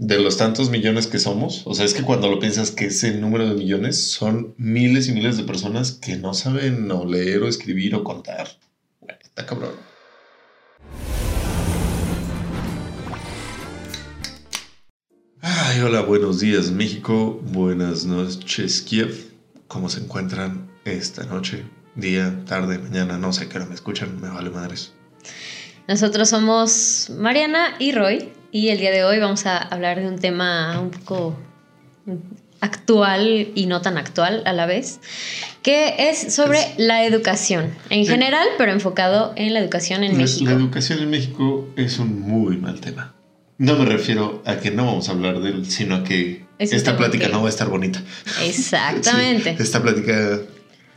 [0.00, 3.12] de los tantos millones que somos, o sea, es que cuando lo piensas que ese
[3.18, 7.48] número de millones son miles y miles de personas que no saben o leer o
[7.48, 8.48] escribir o contar.
[9.00, 9.72] Bueno, está cabrón.
[15.42, 19.34] Ay, hola, buenos días México, buenas noches Kiev.
[19.68, 21.66] ¿Cómo se encuentran esta noche?
[21.94, 24.94] Día, tarde, mañana, no sé qué hora me escuchan, me vale madres.
[25.88, 28.28] Nosotros somos Mariana y Roy.
[28.52, 31.36] Y el día de hoy vamos a hablar de un tema un poco
[32.60, 35.00] actual y no tan actual a la vez,
[35.62, 40.50] que es sobre la educación en general, pero enfocado en la educación en México.
[40.50, 43.14] La educación en México es un muy mal tema.
[43.58, 46.96] No me refiero a que no vamos a hablar de él, sino a que esta
[46.96, 48.02] plática no va a estar bonita.
[48.42, 49.50] Exactamente.
[49.58, 50.40] esta plática...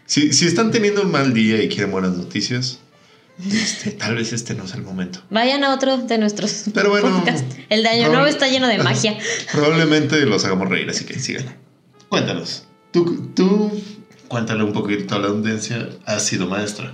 [0.06, 2.80] Si, si están teniendo un mal día y quieren buenas noticias,
[3.40, 5.22] este, tal vez este no es el momento.
[5.30, 7.24] Vayan a otro de nuestros Pero bueno,
[7.70, 9.18] El de Año Nuevo está lleno de magia.
[9.52, 11.52] Probablemente los hagamos reír, así que síganle.
[12.10, 12.66] Cuéntanos.
[12.92, 13.72] Tú, tú,
[14.28, 15.90] cuéntale un poquito a la audiencia.
[16.06, 16.94] ¿Has sido maestra?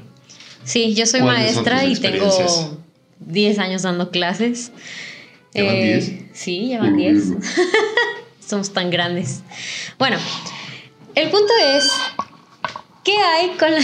[0.64, 2.80] Sí, yo soy maestra y tengo
[3.20, 4.72] 10 años dando clases.
[5.54, 6.08] ¿Llevan 10?
[6.08, 7.24] Eh, sí, llevan 10.
[8.48, 9.42] Somos tan grandes.
[9.98, 10.18] Bueno,
[11.16, 11.92] el punto es
[13.04, 13.80] ¿Qué hay con la,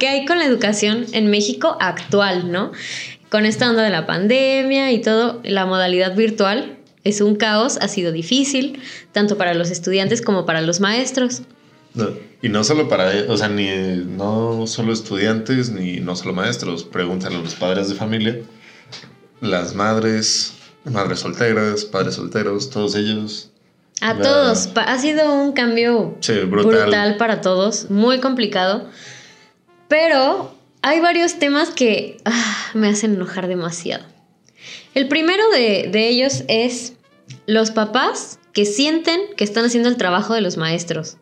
[0.10, 2.72] hay con la educación en México actual, no?
[3.30, 7.88] Con esta onda de la pandemia y todo, la modalidad virtual es un caos, ha
[7.88, 8.80] sido difícil,
[9.12, 11.42] tanto para los estudiantes como para los maestros.
[12.42, 13.68] y no solo para, o sea, ni
[14.06, 18.38] no solo estudiantes ni no solo maestros, pregúntale a los padres de familia,
[19.40, 20.54] las madres,
[20.84, 23.49] madres solteras, padres solteros, todos ellos
[24.00, 24.70] a todos.
[24.74, 27.16] Ha sido un cambio brutal.
[27.16, 28.88] para todos, muy complicado.
[29.88, 34.04] Pero hay varios temas que ah, me hacen enojar demasiado.
[34.94, 36.94] El primero de, de ellos es
[37.46, 41.16] los papás que sienten que están haciendo el trabajo de los maestros.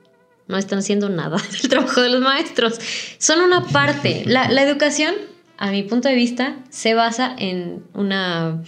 [0.47, 2.79] No están haciendo nada del trabajo de los maestros.
[3.19, 4.22] Son una parte.
[4.27, 5.15] La, la educación,
[5.56, 8.62] a mi punto de vista, se basa en una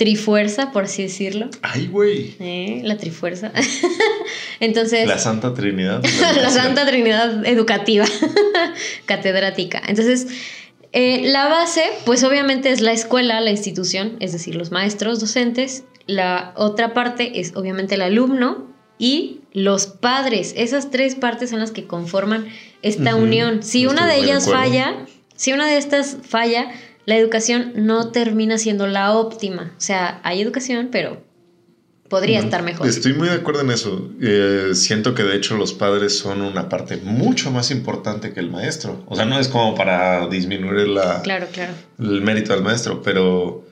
[0.00, 1.50] trifuerza, por así decirlo.
[1.60, 2.34] Ay, güey.
[2.40, 3.52] Eh, la trifuerza.
[4.60, 5.06] Entonces.
[5.06, 6.02] La Santa Trinidad.
[6.36, 8.06] La, Santa Trinidad educativa,
[9.04, 9.82] catedrática.
[9.86, 10.28] Entonces,
[10.92, 15.84] eh, la base, pues obviamente es la escuela, la institución, es decir, los maestros, docentes.
[16.06, 20.54] La otra parte es obviamente el alumno y los padres.
[20.56, 22.46] Esas tres partes son las que conforman
[22.80, 23.62] esta unión.
[23.62, 25.04] Si una de ellas falla,
[25.36, 26.70] si una de estas falla,
[27.06, 29.72] la educación no termina siendo la óptima.
[29.76, 31.22] O sea, hay educación, pero
[32.10, 32.86] podría estar mejor.
[32.86, 34.10] Estoy muy de acuerdo en eso.
[34.20, 38.50] Eh, siento que de hecho los padres son una parte mucho más importante que el
[38.50, 39.02] maestro.
[39.06, 41.72] O sea, no es como para disminuir la, claro, claro.
[41.98, 43.64] el mérito al maestro, pero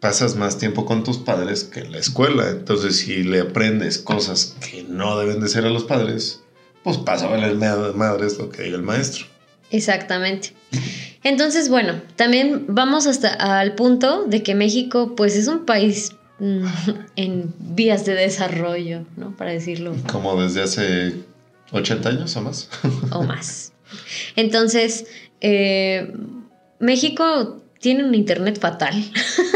[0.00, 2.48] pasas más tiempo con tus padres que en la escuela.
[2.48, 6.42] Entonces, si le aprendes cosas que no deben de ser a los padres,
[6.84, 9.26] pues pasa a valer madres lo que diga el maestro.
[9.70, 10.52] Exactamente.
[11.26, 16.64] Entonces, bueno, también vamos hasta al punto de que México, pues es un país mm,
[17.16, 19.36] en vías de desarrollo, ¿no?
[19.36, 19.96] Para decirlo.
[20.08, 21.14] Como desde hace
[21.72, 22.70] 80 años o más.
[23.10, 23.72] o más.
[24.36, 25.06] Entonces,
[25.40, 26.12] eh,
[26.78, 28.94] México tiene un Internet fatal.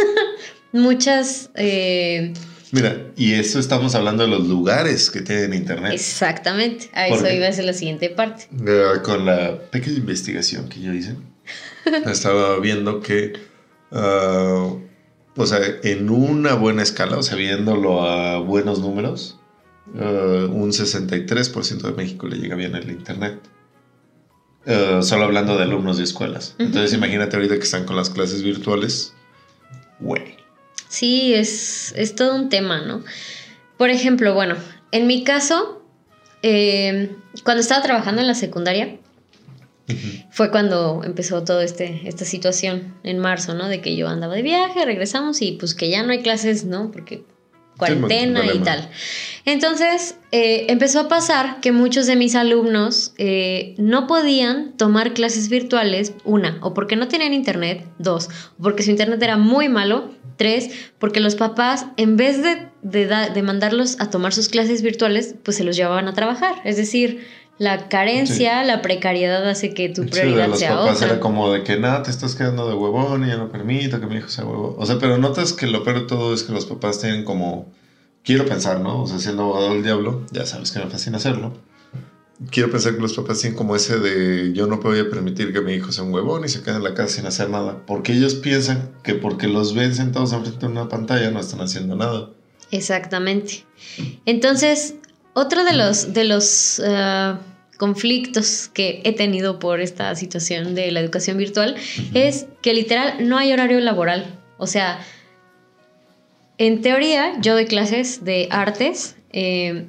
[0.72, 1.50] Muchas...
[1.54, 2.32] Eh,
[2.72, 5.92] Mira, y eso estamos hablando de los lugares que tienen internet.
[5.92, 8.46] Exactamente, a eso iba a ser la siguiente parte.
[9.02, 11.16] Con la pequeña investigación que yo hice,
[12.06, 13.32] estaba viendo que,
[13.90, 14.80] uh,
[15.36, 19.38] o sea, en una buena escala, o sea, viéndolo a buenos números,
[19.94, 23.40] uh, un 63% de México le llega bien el internet.
[24.66, 26.54] Uh, solo hablando de alumnos de escuelas.
[26.58, 29.14] Entonces, imagínate ahorita que están con las clases virtuales.
[30.00, 30.36] Güey.
[30.88, 33.02] Sí, es, es todo un tema, ¿no?
[33.78, 34.56] Por ejemplo, bueno,
[34.92, 35.82] en mi caso,
[36.42, 38.98] eh, cuando estaba trabajando en la secundaria,
[40.30, 43.68] fue cuando empezó toda este, esta situación en marzo, ¿no?
[43.68, 46.90] De que yo andaba de viaje, regresamos y pues que ya no hay clases, ¿no?
[46.90, 47.24] Porque
[47.80, 48.88] cuarentena y tal.
[49.44, 55.48] Entonces, eh, empezó a pasar que muchos de mis alumnos eh, no podían tomar clases
[55.48, 58.28] virtuales, una, o porque no tenían internet, dos,
[58.58, 63.06] o porque su internet era muy malo, tres, porque los papás, en vez de, de,
[63.06, 66.56] de mandarlos a tomar sus clases virtuales, pues se los llevaban a trabajar.
[66.64, 67.26] Es decir,
[67.60, 71.62] la carencia, la precariedad hace que tu prioridad sí, de los papás Era como de
[71.62, 74.46] que nada, te estás quedando de huevón y ya no permito que mi hijo sea
[74.46, 74.76] huevón.
[74.78, 77.70] O sea, pero notas que lo peor de todo es que los papás tienen como.
[78.24, 79.02] Quiero pensar, ¿no?
[79.02, 81.52] O sea, siendo abogado del diablo, ya sabes que me fascina hacerlo.
[82.50, 85.74] Quiero pensar que los papás tienen como ese de yo no voy permitir que mi
[85.74, 87.82] hijo sea un huevón y se quede en la casa sin hacer nada.
[87.86, 91.94] Porque ellos piensan que porque los ven sentados enfrente de una pantalla no están haciendo
[91.94, 92.30] nada.
[92.70, 93.66] Exactamente.
[94.24, 94.94] Entonces,
[95.34, 97.36] otro de los, de los uh,
[97.80, 101.76] conflictos que he tenido por esta situación de la educación virtual
[102.12, 104.38] es que literal no hay horario laboral.
[104.58, 105.00] O sea,
[106.58, 109.86] en teoría yo doy clases de artes eh,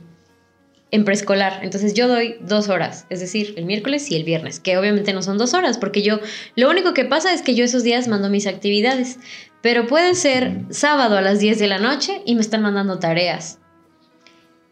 [0.91, 4.77] en preescolar, entonces yo doy dos horas, es decir, el miércoles y el viernes, que
[4.77, 6.21] obviamente no son dos horas, porque yo
[6.55, 9.19] lo único que pasa es que yo esos días mando mis actividades,
[9.61, 13.60] pero puede ser sábado a las 10 de la noche y me están mandando tareas.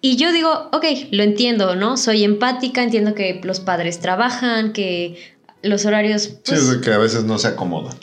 [0.02, 1.98] Y yo digo, ok, lo entiendo, ¿no?
[1.98, 5.18] Soy empática, entiendo que los padres trabajan, que
[5.62, 6.24] los horarios...
[6.44, 7.98] sí, es pues que a veces no se acomodan.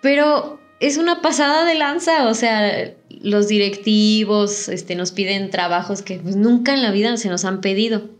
[0.00, 6.18] Pero es una pasada de lanza, o sea, los directivos este, nos piden trabajos que
[6.18, 8.10] pues, nunca en la vida se nos han pedido.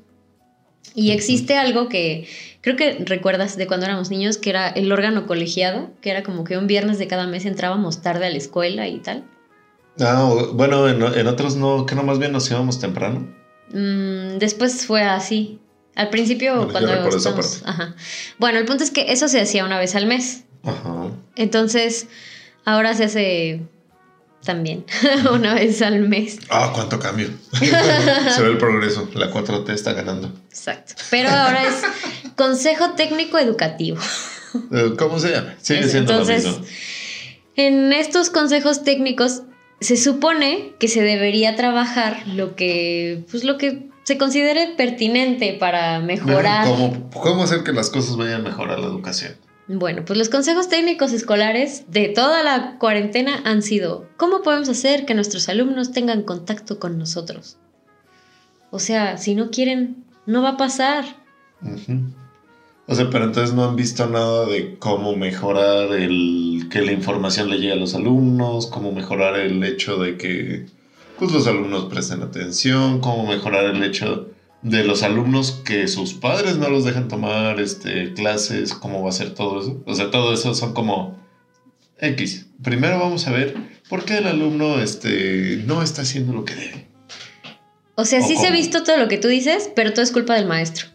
[0.94, 2.28] Y existe algo que
[2.60, 6.44] creo que recuerdas de cuando éramos niños, que era el órgano colegiado, que era como
[6.44, 9.24] que un viernes de cada mes entrábamos tarde a la escuela y tal.
[10.00, 13.28] Ah, bueno, en, otros no, que no más bien nos íbamos temprano.
[13.70, 15.58] Mm, después fue así.
[15.94, 17.94] Al principio, cuando estamos, ajá.
[18.38, 20.44] Bueno, el punto es que eso se hacía una vez al mes.
[20.62, 21.10] Ajá.
[21.36, 22.06] Entonces,
[22.64, 23.62] ahora se hace
[24.42, 24.84] también,
[25.32, 26.38] una vez al mes.
[26.48, 27.28] Ah, cuánto cambio.
[27.52, 29.08] se ve el progreso.
[29.14, 30.32] La 4T está ganando.
[30.48, 30.94] Exacto.
[31.10, 31.74] Pero ahora es
[32.36, 33.98] Consejo Técnico Educativo.
[34.72, 35.54] Eh, ¿Cómo se llama?
[35.60, 36.66] Sigue siendo Entonces, lo mismo.
[37.56, 39.42] En estos consejos técnicos
[39.82, 46.00] se supone que se debería trabajar lo que, pues lo que se considere pertinente para
[46.00, 46.66] mejorar.
[46.66, 49.34] ¿Cómo, ¿Cómo hacer que las cosas vayan a mejorar la educación?
[49.68, 55.06] Bueno, pues los consejos técnicos escolares de toda la cuarentena han sido, ¿cómo podemos hacer
[55.06, 57.58] que nuestros alumnos tengan contacto con nosotros?
[58.70, 61.04] O sea, si no quieren, no va a pasar.
[62.92, 67.48] O sea, pero entonces no han visto nada de cómo mejorar el que la información
[67.48, 70.66] le llegue a los alumnos, cómo mejorar el hecho de que
[71.18, 74.28] pues, los alumnos presten atención, cómo mejorar el hecho
[74.60, 79.12] de los alumnos que sus padres no los dejan tomar este, clases, cómo va a
[79.12, 79.82] ser todo eso.
[79.86, 81.18] O sea, todo eso son como
[81.98, 82.48] X.
[82.62, 83.56] Primero vamos a ver
[83.88, 86.88] por qué el alumno este, no está haciendo lo que debe.
[87.94, 90.34] O sea, sí se ha visto todo lo que tú dices, pero todo es culpa
[90.34, 90.91] del maestro.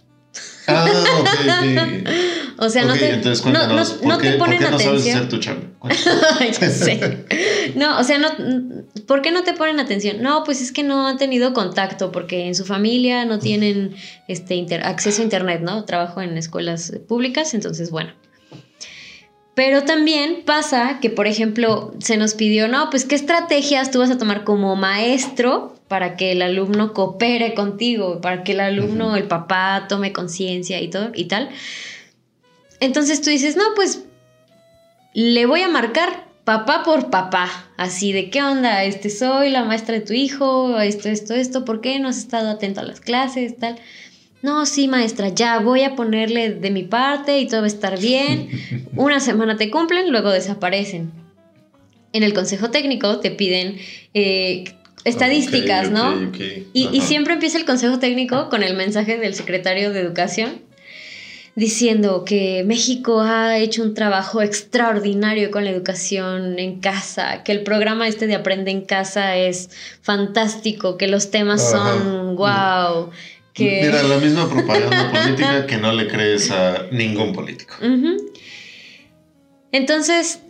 [0.68, 0.86] Ah,
[1.20, 2.08] ok,
[2.60, 5.30] O sea, no te, entonces, no, no, no te ponen ¿por qué no sabes hacer
[5.30, 5.68] tu chamba?
[7.76, 8.30] no, o sea, no,
[9.06, 10.24] ¿por qué no te ponen atención?
[10.24, 13.96] No, pues es que no han tenido contacto porque en su familia no tienen
[14.28, 15.86] este acceso a internet, ¿no?
[15.86, 18.12] Trabajo en escuelas públicas, entonces, bueno.
[19.54, 24.10] Pero también pasa que, por ejemplo, se nos pidió, no, pues qué estrategias tú vas
[24.10, 29.28] a tomar como maestro para que el alumno coopere contigo, para que el alumno, el
[29.28, 31.50] papá tome conciencia y todo y tal.
[32.80, 34.04] Entonces tú dices, no, pues
[35.14, 39.96] le voy a marcar papá por papá, así de qué onda, este soy la maestra
[39.96, 43.58] de tu hijo, esto, esto, esto, ¿por qué no has estado atento a las clases,
[43.58, 43.78] tal?
[44.42, 48.00] No, sí, maestra, ya voy a ponerle de mi parte y todo va a estar
[48.00, 48.50] bien.
[48.96, 51.12] Una semana te cumplen, luego desaparecen.
[52.14, 53.78] En el consejo técnico te piden
[54.14, 54.64] eh,
[55.08, 56.32] estadísticas, ¿no?
[56.74, 60.68] Y, y, siempre empieza el consejo técnico con el mensaje del secretario de Educación
[61.58, 67.64] diciendo que México ha hecho un trabajo extraordinario con la educación en casa, que el
[67.64, 69.72] programa este de Aprende en Casa es
[70.04, 73.10] fantástico, que los temas son wow.
[73.54, 73.82] Que...
[73.82, 77.74] Mira, la misma propaganda política que no le crees a ningún político.
[79.72, 80.42] Entonces,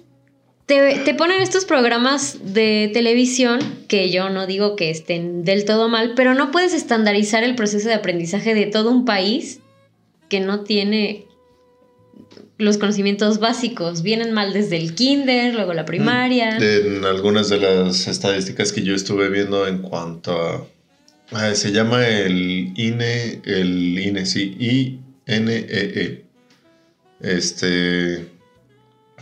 [0.67, 5.87] te, te, ponen estos programas de televisión que yo no digo que estén del todo
[5.87, 9.61] mal, pero no puedes estandarizar el proceso de aprendizaje de todo un país
[10.27, 11.25] que no tiene
[12.57, 14.01] los conocimientos básicos.
[14.01, 16.57] Vienen mal desde el kinder, luego la primaria.
[16.57, 20.67] En algunas de las estadísticas que yo estuve viendo en cuanto
[21.31, 21.55] a...
[21.55, 26.01] se llama el INE, el INE, sí, I-N-E-E.
[26.01, 26.25] E.
[27.21, 28.36] Este...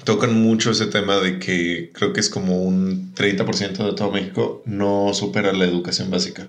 [0.04, 4.62] Tocan mucho ese tema de que creo que es como un 30% de todo México
[4.66, 6.48] no supera la educación básica.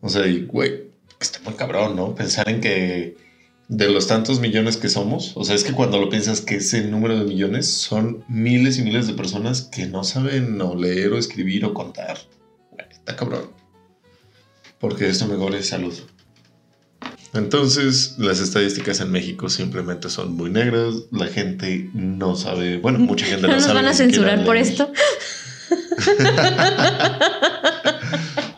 [0.00, 2.14] O sea, y güey, está muy cabrón, ¿no?
[2.14, 3.16] Pensar en que
[3.68, 6.82] de los tantos millones que somos, o sea, es que cuando lo piensas que ese
[6.82, 11.18] número de millones son miles y miles de personas que no saben o leer o
[11.18, 12.18] escribir o contar.
[12.90, 13.50] está cabrón.
[14.78, 15.94] Porque esto mejora es salud.
[17.34, 20.94] Entonces, las estadísticas en México simplemente son muy negras.
[21.10, 22.78] La gente no sabe.
[22.78, 24.92] Bueno, mucha gente no, ¿No nos van a censurar por esto?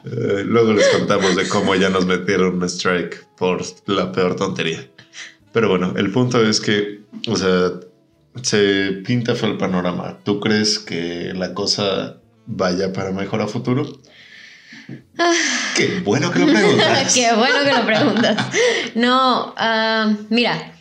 [0.06, 4.86] Eh, luego les contamos de cómo ya nos metieron un strike por la peor tontería.
[5.52, 7.72] Pero bueno, el punto es que, o sea,
[8.42, 10.18] se pinta fue el panorama.
[10.22, 14.00] ¿Tú crees que la cosa vaya para mejor a futuro?
[15.76, 17.14] Qué bueno que lo preguntas.
[17.14, 18.46] Qué bueno que lo preguntas.
[18.94, 20.72] No, ah, mira.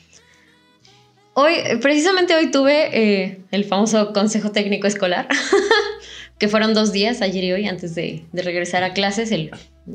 [1.36, 5.28] Hoy, precisamente hoy tuve eh, el famoso consejo técnico escolar,
[6.38, 9.32] que fueron dos días, ayer y hoy, antes de, regresar a clases.
[9.32, 9.50] El,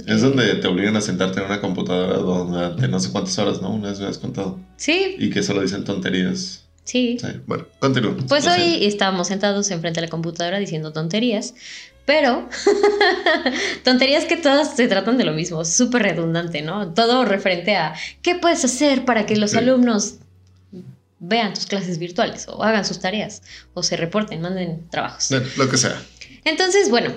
[0.06, 3.70] es donde te obligan a sentarte en una computadora durante no sé cuántas horas, ¿no?
[3.70, 4.58] Una vez me has contado.
[4.76, 5.14] Sí.
[5.18, 6.64] Y que solo dicen tonterías.
[6.82, 7.18] Sí.
[7.46, 8.16] Bueno, continúo.
[8.28, 11.54] Pues hoy estábamos sentados enfrente de la computadora diciendo tonterías,
[12.08, 12.48] pero
[13.84, 16.94] tonterías que todas se tratan de lo mismo, súper redundante, ¿no?
[16.94, 20.14] Todo referente a qué puedes hacer para que los alumnos
[21.18, 23.42] vean tus clases virtuales o hagan sus tareas
[23.74, 25.30] o se reporten, manden trabajos.
[25.58, 26.02] lo que sea.
[26.44, 27.12] Entonces, bueno,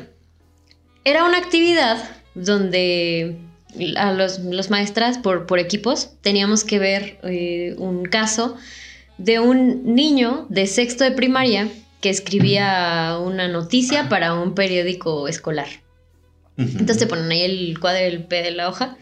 [1.05, 1.97] era una actividad
[2.35, 3.37] donde
[3.95, 8.57] a los, los maestras por, por, equipos teníamos que ver eh, un caso
[9.17, 11.69] de un niño de sexto de primaria
[12.01, 15.67] que escribía una noticia para un periódico escolar.
[16.57, 18.97] Entonces te ponen ahí el cuadro, el P de la hoja,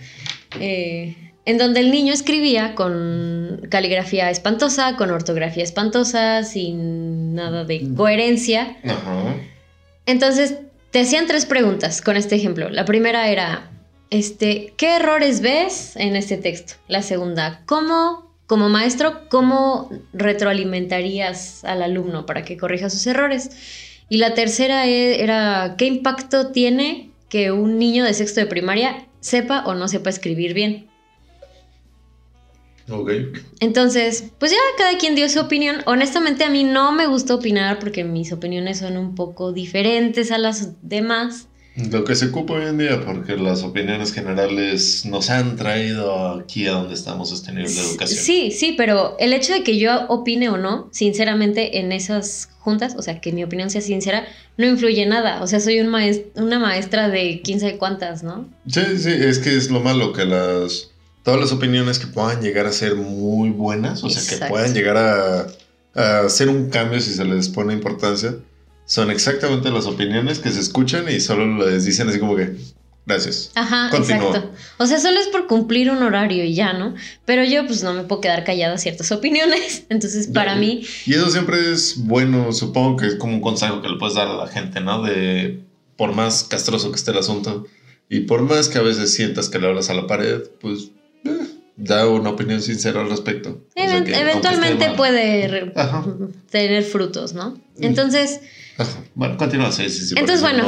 [0.60, 7.94] eh, en donde el niño escribía con caligrafía espantosa, con ortografía espantosa, sin nada de
[7.96, 8.78] coherencia.
[10.06, 10.60] Entonces
[10.92, 12.70] te hacían tres preguntas con este ejemplo.
[12.70, 13.72] La primera era,
[14.10, 16.76] este, ¿qué errores ves en este texto?
[16.88, 23.52] La segunda, ¿cómo como maestro, ¿cómo retroalimentarías al alumno para que corrija sus errores?
[24.10, 29.06] Y la tercera e, era, ¿qué impacto tiene que un niño de sexto de primaria
[29.20, 30.90] sepa o no sepa escribir bien?
[32.90, 33.12] Ok.
[33.60, 35.84] Entonces, pues ya cada quien dio su opinión.
[35.86, 40.40] Honestamente a mí no me gusta opinar porque mis opiniones son un poco diferentes a
[40.40, 41.49] las demás.
[41.92, 46.68] Lo que se ocupa hoy en día, porque las opiniones generales nos han traído aquí
[46.68, 48.24] a donde estamos sosteniendo la educación.
[48.24, 52.96] Sí, sí, pero el hecho de que yo opine o no, sinceramente, en esas juntas,
[52.98, 55.42] o sea, que mi opinión sea sincera, no influye nada.
[55.42, 55.90] O sea, soy un
[56.36, 58.50] una maestra de quién sabe cuántas, ¿no?
[58.68, 60.92] Sí, sí, es que es lo malo que las.
[61.24, 64.98] Todas las opiniones que puedan llegar a ser muy buenas, o sea, que puedan llegar
[64.98, 65.48] a,
[65.94, 68.36] a hacer un cambio si se les pone importancia
[68.90, 72.56] son exactamente las opiniones que se escuchan y solo les dicen así como que
[73.06, 73.52] gracias.
[73.54, 74.52] Ajá, exacto.
[74.80, 76.96] O sea, solo es por cumplir un horario y ya, ¿no?
[77.24, 79.84] Pero yo pues no me puedo quedar callada a ciertas opiniones.
[79.90, 80.88] Entonces, para mí...
[81.06, 84.28] Y eso siempre es bueno, supongo que es como un consejo que le puedes dar
[84.28, 85.04] a la gente, ¿no?
[85.04, 85.60] De
[85.96, 87.68] por más castroso que esté el asunto
[88.10, 90.90] y por más que a veces sientas que le hablas a la pared, pues...
[91.26, 91.30] Eh,
[91.78, 93.62] da una opinión sincera al respecto.
[93.76, 95.72] eventualmente puede
[96.50, 97.58] tener frutos, ¿no?
[97.78, 98.42] Entonces,
[99.16, 99.84] bueno, continúa, sí,
[100.16, 100.68] Entonces, bueno.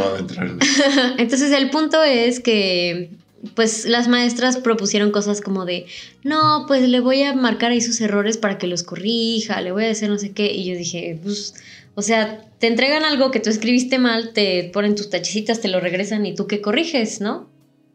[1.17, 3.11] entonces, el punto es que
[3.55, 5.87] pues las maestras propusieron cosas como de,
[6.23, 9.85] no, pues le voy a marcar ahí sus errores para que los corrija, le voy
[9.85, 10.51] a decir no sé qué.
[10.51, 11.55] Y yo dije, pues,
[11.95, 15.79] o sea, te entregan algo que tú escribiste mal, te ponen tus tachicitas, te lo
[15.79, 17.49] regresan y tú qué corriges, ¿no?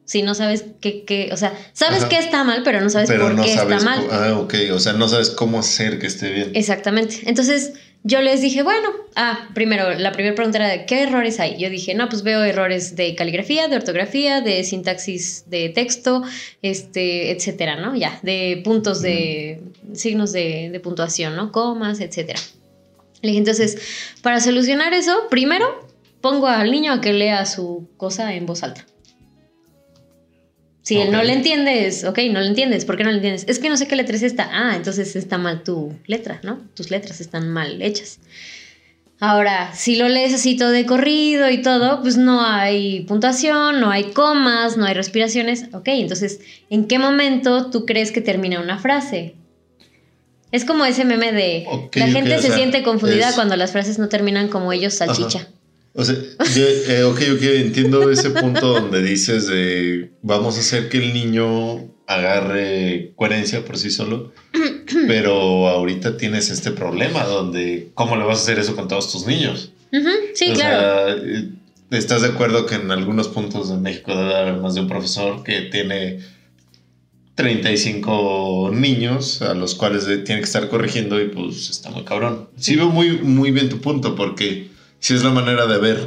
[0.04, 3.42] Si no sabes qué, qué o sea, sabes que está mal, pero no sabes por
[3.42, 4.06] qué está mal.
[4.10, 6.50] Ah, ok, o sea, no sabes cómo hacer que esté bien.
[6.54, 7.22] Exactamente.
[7.26, 7.72] Entonces,
[8.06, 11.58] yo les dije, bueno, ah, primero, la primera pregunta era, ¿qué errores hay?
[11.58, 16.22] Yo dije, no, pues veo errores de caligrafía, de ortografía, de sintaxis de texto,
[16.62, 17.96] este, etcétera, ¿no?
[17.96, 19.60] Ya, de puntos de,
[19.92, 21.50] signos de, de puntuación, ¿no?
[21.50, 22.38] Comas, etcétera.
[23.22, 23.76] Le dije, entonces,
[24.22, 25.66] para solucionar eso, primero
[26.20, 28.86] pongo al niño a que lea su cosa en voz alta.
[30.86, 33.44] Si él no le entiendes, ok, no le entiendes, ¿por qué no le entiendes?
[33.48, 34.48] Es que no sé qué letra es esta.
[34.52, 36.60] Ah, entonces está mal tu letra, ¿no?
[36.74, 38.20] Tus letras están mal hechas.
[39.18, 43.90] Ahora, si lo lees así todo de corrido y todo, pues no hay puntuación, no
[43.90, 45.64] hay comas, no hay respiraciones.
[45.72, 46.38] Ok, entonces,
[46.70, 49.34] ¿en qué momento tú crees que termina una frase?
[50.52, 54.46] Es como ese meme de la gente se siente confundida cuando las frases no terminan
[54.46, 55.48] como ellos salchicha.
[55.96, 56.14] O sea,
[56.54, 61.14] yo, eh, ok, ok, entiendo ese punto donde dices de vamos a hacer que el
[61.14, 64.32] niño agarre coherencia por sí solo,
[65.06, 69.26] pero ahorita tienes este problema donde ¿cómo le vas a hacer eso con todos tus
[69.26, 69.72] niños?
[70.34, 71.16] sí, claro.
[71.16, 71.48] Eh,
[71.90, 75.44] ¿Estás de acuerdo que en algunos puntos de México debe haber más de un profesor
[75.44, 76.18] que tiene
[77.36, 82.50] 35 niños a los cuales tiene que estar corrigiendo y pues está muy cabrón?
[82.58, 86.06] Sí veo muy, muy bien tu punto porque si es la manera de ver,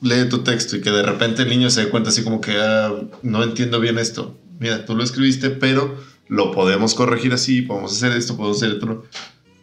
[0.00, 2.56] lee tu texto y que de repente el niño se dé cuenta así como que
[2.58, 2.92] ah,
[3.22, 4.38] no entiendo bien esto.
[4.58, 5.96] Mira, tú lo escribiste, pero
[6.28, 9.04] lo podemos corregir así, podemos hacer esto, podemos hacer otro.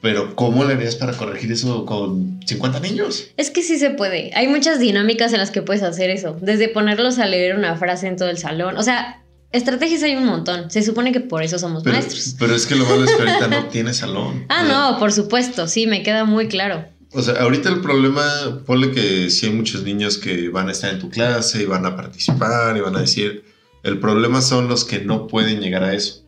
[0.02, 3.30] Pero ¿cómo le harías para corregir eso con 50 niños?
[3.38, 4.32] Es que sí se puede.
[4.36, 6.38] Hay muchas dinámicas en las que puedes hacer eso.
[6.42, 8.78] Desde ponerlos a leer una frase en todo el salón.
[8.78, 10.70] O sea, estrategias hay un montón.
[10.70, 12.36] Se supone que por eso somos maestros.
[12.38, 14.46] Pero es que lo malo es que ahorita no tiene salón.
[14.50, 15.68] Ah, no, por supuesto.
[15.68, 16.86] Sí, me queda muy claro.
[17.16, 20.94] O sea, ahorita el problema, ponle que si hay muchos niños que van a estar
[20.94, 23.46] en tu clase y van a participar y van a decir,
[23.84, 26.26] el problema son los que no pueden llegar a eso.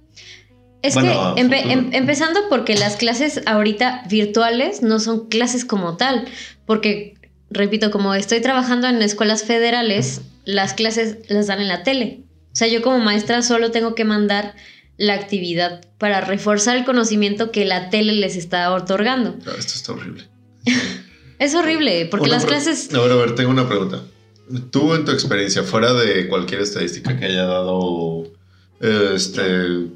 [0.82, 6.26] Es que em, empezando porque las clases ahorita virtuales no son clases como tal,
[6.66, 7.16] porque,
[7.50, 12.22] repito, como estoy trabajando en escuelas federales, las clases las dan en la tele.
[12.54, 14.56] O sea, yo como maestra solo tengo que mandar
[14.96, 19.36] la actividad para reforzar el conocimiento que la tele les está otorgando.
[19.46, 20.24] Ah, esto está horrible.
[21.40, 22.94] es horrible, porque las clases...
[22.94, 24.02] A ver, a ver, tengo una pregunta.
[24.72, 28.24] Tú en tu experiencia, fuera de cualquier estadística que haya dado
[28.80, 29.88] este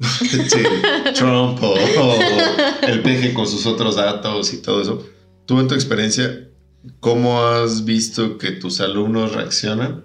[0.00, 0.62] sí,
[1.14, 1.74] Trump o,
[2.82, 5.06] el PG con sus otros datos y todo eso.
[5.46, 6.48] Tú en tu experiencia,
[7.00, 10.04] ¿cómo has visto que tus alumnos reaccionan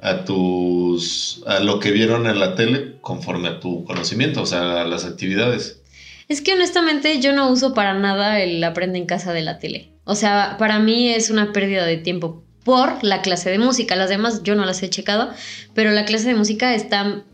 [0.00, 4.82] a tus a lo que vieron en la tele conforme a tu conocimiento, o sea,
[4.82, 5.82] a las actividades?
[6.28, 9.92] Es que honestamente yo no uso para nada el aprende en casa de la tele.
[10.04, 13.96] O sea, para mí es una pérdida de tiempo por la clase de música.
[13.96, 15.30] Las demás yo no las he checado,
[15.74, 17.24] pero la clase de música está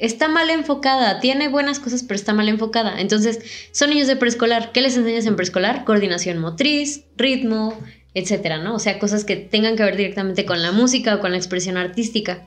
[0.00, 3.00] está mal enfocada, tiene buenas cosas, pero está mal enfocada.
[3.00, 3.38] Entonces,
[3.70, 4.72] son niños de preescolar.
[4.72, 5.84] ¿Qué les enseñas en preescolar?
[5.84, 7.78] Coordinación motriz, ritmo,
[8.14, 8.74] etcétera, ¿no?
[8.74, 11.76] O sea, cosas que tengan que ver directamente con la música o con la expresión
[11.76, 12.46] artística.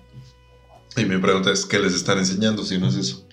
[0.98, 3.27] Y mi pregunta es, ¿qué les están enseñando si no es eso?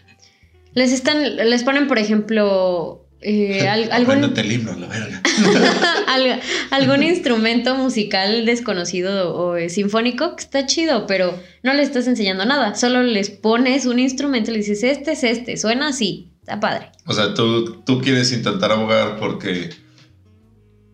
[0.74, 5.22] Les están, les ponen, por ejemplo, eh, algún, el himno, la verga.
[6.70, 12.44] algún instrumento musical desconocido o eh, sinfónico que está chido, pero no le estás enseñando
[12.44, 12.74] nada.
[12.74, 16.90] Solo les pones un instrumento y le dices, este es este, suena así, está padre.
[17.06, 19.70] O sea, tú, tú quieres intentar abogar porque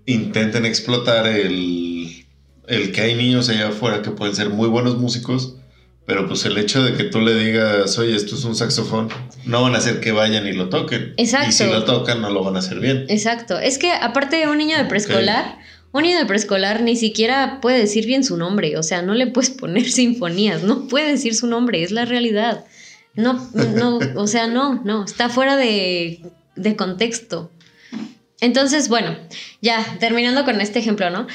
[0.07, 2.27] intenten explotar el,
[2.67, 5.57] el que hay niños allá afuera que pueden ser muy buenos músicos
[6.07, 9.09] pero pues el hecho de que tú le digas, oye, esto es un saxofón,
[9.45, 11.15] no van a hacer que vayan y lo toquen.
[11.17, 11.49] Exacto.
[11.49, 13.07] Y si lo tocan, no lo van a hacer bien.
[13.09, 13.59] Exacto.
[13.59, 15.59] Es que aparte de un niño de preescolar,
[15.91, 18.79] un niño de preescolar ni siquiera puede decir bien su nombre.
[18.79, 22.65] O sea, no le puedes poner sinfonías, no puede decir su nombre, es la realidad.
[23.15, 26.21] No, no, o sea, no, no, está fuera de,
[26.55, 27.51] de contexto.
[28.41, 29.17] Entonces, bueno,
[29.63, 31.27] ya terminando con este ejemplo, ¿no?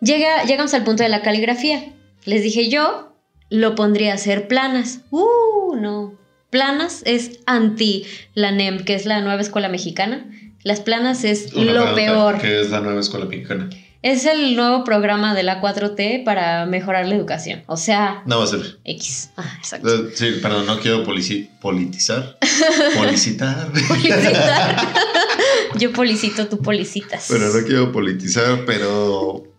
[0.00, 1.92] Llega, llegamos al punto de la caligrafía.
[2.24, 3.11] Les dije yo,
[3.52, 5.00] lo pondría a hacer planas.
[5.10, 6.18] Uh, no.
[6.50, 10.26] Planas es anti la NEM, que es la nueva escuela mexicana.
[10.62, 12.38] Las planas es lo peor.
[12.40, 13.68] ¿Qué es la nueva escuela mexicana?
[14.02, 17.62] Es el nuevo programa de la 4T para mejorar la educación.
[17.66, 18.22] O sea.
[18.26, 18.78] No va a ser.
[18.84, 19.30] X.
[19.36, 19.88] Ah, exacto.
[19.88, 22.38] Eh, sí, perdón, no quiero politizar.
[22.96, 23.70] Policitar.
[23.88, 24.76] Policitar.
[25.78, 27.26] Yo policito, tú policitas.
[27.28, 29.51] Pero no quiero politizar, pero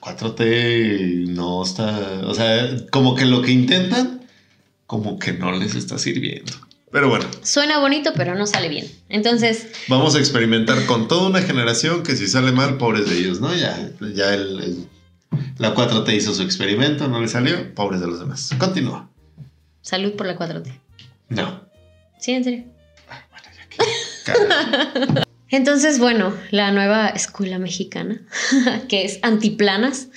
[0.00, 4.22] 4T no está, o sea, como que lo que intentan,
[4.86, 6.52] como que no les está sirviendo.
[6.90, 7.26] Pero bueno.
[7.42, 8.90] Suena bonito, pero no sale bien.
[9.08, 9.68] Entonces.
[9.88, 13.54] Vamos a experimentar con toda una generación que si sale mal, pobres de ellos, ¿no?
[13.54, 14.88] Ya, ya el,
[15.58, 18.50] la 4T hizo su experimento, no le salió, pobres de los demás.
[18.58, 19.08] Continúa.
[19.82, 20.72] Salud por la 4T.
[21.28, 21.60] No.
[22.18, 22.64] Sí, en serio.
[23.08, 25.22] Ah, bueno, ya que.
[25.50, 28.20] Entonces, bueno, la nueva escuela mexicana,
[28.88, 30.08] que es antiplanas,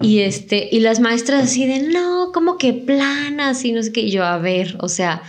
[0.00, 4.10] y este, y las maestras así de no, como que planas, y no sé qué.
[4.10, 5.22] yo, a ver, o sea,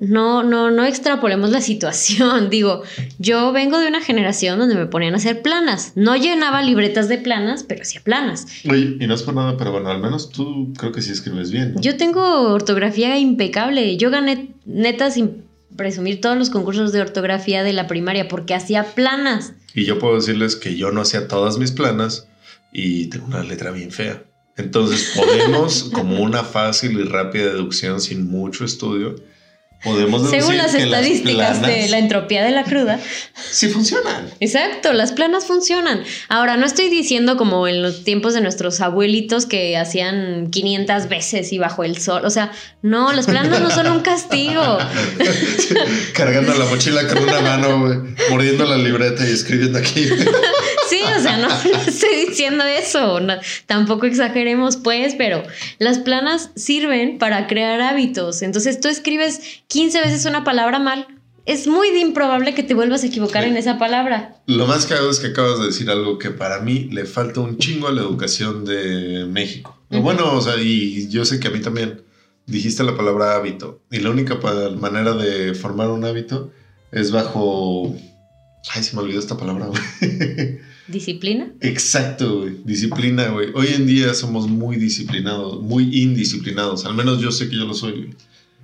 [0.00, 2.48] no, no, no extrapolemos la situación.
[2.50, 2.82] Digo,
[3.18, 5.92] yo vengo de una generación donde me ponían a hacer planas.
[5.94, 8.46] No llenaba libretas de planas, pero hacía planas.
[8.68, 11.50] Oye, y no es por nada, pero bueno, al menos tú creo que sí escribes
[11.50, 11.74] bien.
[11.80, 13.96] Yo tengo ortografía impecable.
[13.98, 15.16] Yo gané netas
[15.80, 19.54] presumir todos los concursos de ortografía de la primaria porque hacía planas.
[19.74, 22.28] Y yo puedo decirles que yo no hacía todas mis planas
[22.70, 24.22] y tengo una letra bien fea.
[24.58, 29.16] Entonces podemos, como una fácil y rápida deducción sin mucho estudio,
[29.82, 33.00] podemos Según las estadísticas de la entropía de la cruda.
[33.50, 34.30] Sí funcionan.
[34.40, 36.02] Exacto, las planas funcionan.
[36.28, 41.52] Ahora, no estoy diciendo como en los tiempos de nuestros abuelitos que hacían 500 veces
[41.52, 42.24] y bajo el sol.
[42.24, 44.78] O sea, no, las planas no son un castigo.
[46.14, 50.08] Cargando la mochila con una mano, mordiendo la libreta y escribiendo aquí.
[51.20, 51.48] Sí, o sea, no,
[51.86, 53.18] estoy diciendo eso,
[53.66, 55.42] tampoco exageremos pues, pero
[55.78, 58.42] las planas sirven para crear hábitos.
[58.42, 61.06] Entonces tú escribes 15 veces una palabra mal,
[61.46, 64.36] es muy improbable que te vuelvas a equivocar en esa palabra.
[64.46, 67.58] Lo más cagado es que acabas de decir algo que para mí le falta un
[67.58, 69.76] chingo a la educación de México.
[69.88, 72.02] Bueno, o sea, y yo sé que a mí también
[72.46, 73.82] dijiste la palabra hábito.
[73.90, 74.38] Y la única
[74.78, 76.52] manera de formar un hábito
[76.92, 77.96] es bajo...
[78.72, 80.60] Ay, se me olvidó esta palabra, güey.
[80.90, 81.52] ¿Disciplina?
[81.60, 82.56] Exacto, güey.
[82.64, 83.50] Disciplina, güey.
[83.54, 86.84] Hoy en día somos muy disciplinados, muy indisciplinados.
[86.84, 88.14] Al menos yo sé que yo lo soy,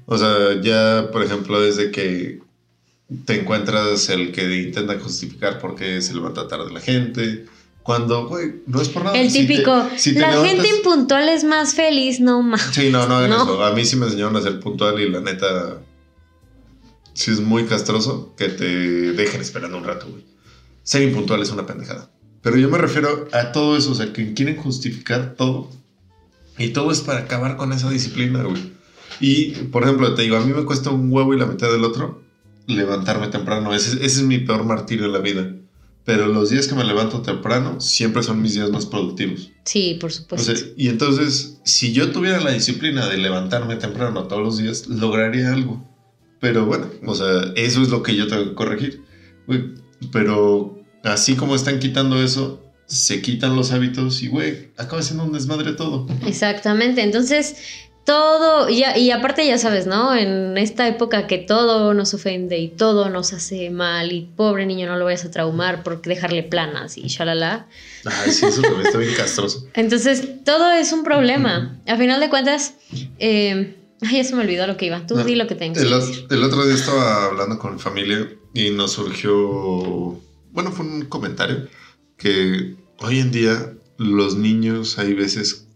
[0.07, 2.41] O sea, ya, por ejemplo, desde que
[3.25, 7.47] te encuentras el que intenta justificar por qué se levanta tarde la gente.
[7.83, 9.17] Cuando, güey, no es por nada.
[9.17, 12.63] El típico, la gente impuntual es más feliz, no más.
[12.73, 13.65] Sí, no, no eso.
[13.65, 15.81] A mí sí me enseñaron a ser puntual y la neta,
[17.15, 18.65] sí es muy castroso que te
[19.13, 20.25] dejen esperando un rato, güey.
[20.83, 22.11] Ser impuntual es una pendejada.
[22.47, 25.69] Pero yo me refiero a todo eso, o sea, que quieren justificar todo.
[26.57, 28.71] Y todo es para acabar con esa disciplina, güey.
[29.19, 31.83] Y, por ejemplo, te digo, a mí me cuesta un huevo y la mitad del
[31.83, 32.23] otro
[32.69, 33.75] levantarme temprano.
[33.75, 35.57] Ese, es mi peor martirio en la vida.
[36.05, 39.51] Pero los días que me levanto temprano siempre son mis días más productivos.
[39.65, 40.53] Sí, por supuesto.
[40.77, 45.85] y entonces, si yo tuviera la disciplina de levantarme temprano todos los días, lograría algo.
[46.39, 49.03] Pero bueno, o sea, eso es lo que yo tengo que corregir.
[50.13, 50.76] Pero
[51.07, 55.73] así como están quitando eso, se quitan los hábitos y, güey, acaba siendo un desmadre
[55.73, 56.07] todo.
[56.27, 57.03] Exactamente.
[57.03, 57.57] Entonces,
[58.07, 60.15] todo, y, y, aparte ya sabes, ¿no?
[60.15, 64.87] En esta época que todo nos ofende y todo nos hace mal y pobre niño
[64.87, 67.67] no lo vayas a traumar porque dejarle planas y shalala.
[68.05, 69.67] Ay, sí, eso también está bien castroso.
[69.75, 71.81] Entonces, todo es un problema.
[71.89, 72.75] A final de cuentas,
[73.19, 75.05] eh, ay, ya se me olvidó lo que iba.
[75.05, 75.83] Tú di lo que tengas.
[75.83, 75.93] El,
[76.31, 80.21] el, otro día estaba hablando con mi familia y nos surgió,
[80.57, 81.69] bueno, fue un comentario
[82.17, 85.67] que hoy en día los niños hay veces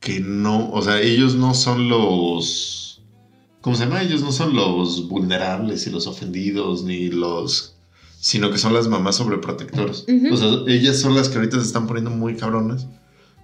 [0.00, 3.02] que no, o sea, ellos no son los,
[3.60, 4.02] ¿cómo se llama?
[4.02, 7.76] Ellos no son los vulnerables y los ofendidos, ni los,
[8.18, 10.06] sino que son las mamás sobreprotectoras.
[10.32, 12.86] O sea, ellas son las que ahorita se están poniendo muy cabronas.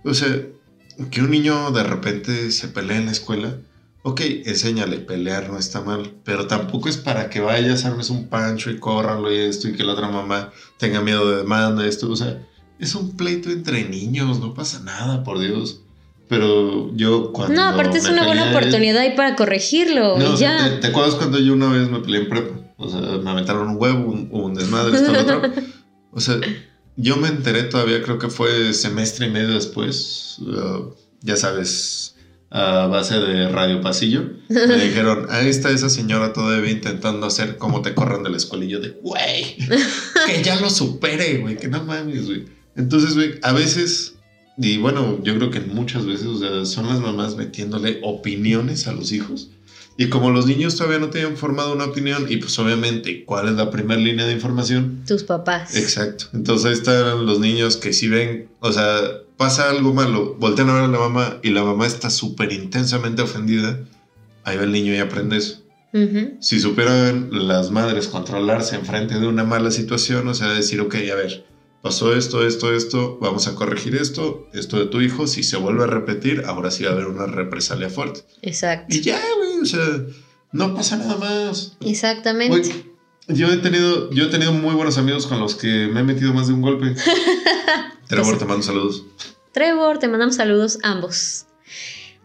[0.03, 0.47] O sea,
[1.11, 3.59] que un niño de repente se pelea en la escuela,
[4.07, 8.71] ok, enséñale, pelear no está mal, pero tampoco es para que vayas, armes un pancho
[8.71, 12.15] y córralo y esto y que la otra mamá tenga miedo de demanda, esto, o
[12.15, 12.41] sea,
[12.79, 15.81] es un pleito entre niños, no pasa nada, por Dios.
[16.29, 17.55] Pero yo cuando.
[17.55, 20.17] No, aparte es una buena oportunidad ahí para corregirlo.
[20.19, 20.81] y ya.
[20.81, 22.75] Te, acuerdas cuando yo una vez me peleé en prepa?
[22.77, 25.43] O sea, me aventaron un huevo, un, un desmadre, esto, otro.
[26.13, 26.37] O sea,
[26.97, 30.39] yo me enteré todavía, creo que fue semestre y medio después.
[30.41, 32.16] Uh, ya sabes,
[32.57, 34.31] a base de radio pasillo.
[34.49, 38.65] Me dijeron, ahí está esa señora todavía intentando hacer como te corran de la escuela.
[38.65, 39.57] Y yo de, güey,
[40.27, 42.47] que ya lo supere, güey, que no mames, güey.
[42.75, 44.15] Entonces, güey, a veces
[44.59, 48.93] y bueno, yo creo que muchas veces, o sea, son las mamás metiéndole opiniones a
[48.93, 49.51] los hijos.
[49.99, 53.55] Y como los niños todavía no tienen formado una opinión, y pues obviamente, ¿cuál es
[53.55, 55.03] la primera línea de información?
[55.07, 55.77] Tus papás.
[55.77, 56.27] Exacto.
[56.33, 58.99] Entonces ahí están los niños que si ven, o sea,
[59.37, 63.23] pasa algo malo, voltean a ver a la mamá y la mamá está súper intensamente
[63.23, 63.81] ofendida,
[64.45, 65.63] ahí va el niño y aprende eso.
[66.41, 71.15] Si supieran las madres controlarse enfrente de una mala situación, o sea, decir, ok, a
[71.15, 71.47] ver,
[71.81, 75.85] pasó esto, esto, esto, vamos a corregir esto, esto de tu hijo, si se vuelve
[75.85, 78.25] a repetir, ahora sí va a haber una represalia fuerte.
[78.43, 78.95] Exacto.
[78.95, 80.05] Y ya, güey, o sea,
[80.53, 81.79] no pasa nada más.
[81.81, 82.96] Exactamente.
[83.29, 86.33] Yo he tenido, yo he tenido muy buenos amigos con los que me he metido
[86.33, 86.95] más de un golpe.
[88.09, 89.05] Trevor, te mando saludos.
[89.53, 91.47] Trevor, te mandamos saludos ambos.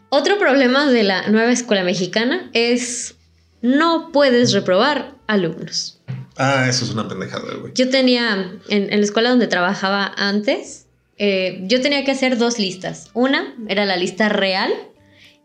[0.09, 3.15] Otro problema de la nueva escuela mexicana es
[3.61, 5.99] no puedes reprobar alumnos.
[6.37, 7.73] Ah, eso es una pendejada, güey.
[7.73, 10.87] Yo tenía, en, la escuela donde trabajaba antes,
[11.17, 13.09] eh, yo tenía que hacer dos listas.
[13.13, 14.71] Una era la lista real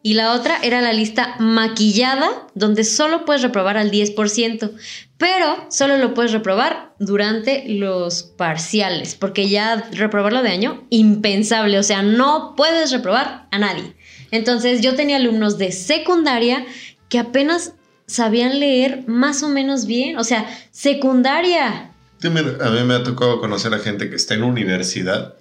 [0.06, 4.70] y la otra era la lista maquillada, donde solo puedes reprobar al 10%,
[5.18, 11.82] pero solo lo puedes reprobar durante los parciales, porque ya reprobarlo de año, impensable, o
[11.82, 13.96] sea, no puedes reprobar a nadie.
[14.30, 16.64] Entonces yo tenía alumnos de secundaria
[17.08, 17.72] que apenas
[18.06, 20.18] sabían leer más o menos bien.
[20.18, 21.90] O sea, secundaria.
[22.22, 25.34] a mí me ha tocado conocer a gente que está en universidad,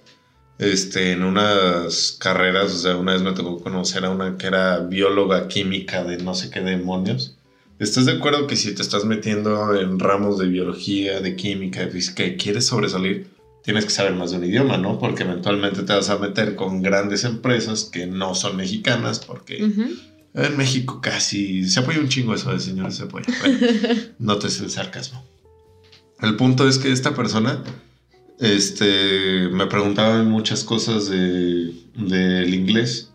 [0.58, 2.72] este, en unas carreras.
[2.72, 6.34] O sea, una vez me tocó conocer a una que era bióloga química de no
[6.34, 7.36] sé qué demonios.
[7.78, 11.90] ¿Estás de acuerdo que si te estás metiendo en ramos de biología, de química, de
[11.90, 13.28] física y quieres sobresalir,
[13.62, 14.98] tienes que saber más de un idioma, ¿no?
[14.98, 19.58] Porque eventualmente te vas a meter con grandes empresas que no son mexicanas porque...
[20.36, 23.24] En México casi se apoya un chingo eso de señores se apoya.
[23.40, 25.24] Bueno, te el sarcasmo.
[26.20, 27.62] El punto es que esta persona
[28.38, 33.10] este, me preguntaba muchas cosas del de, inglés.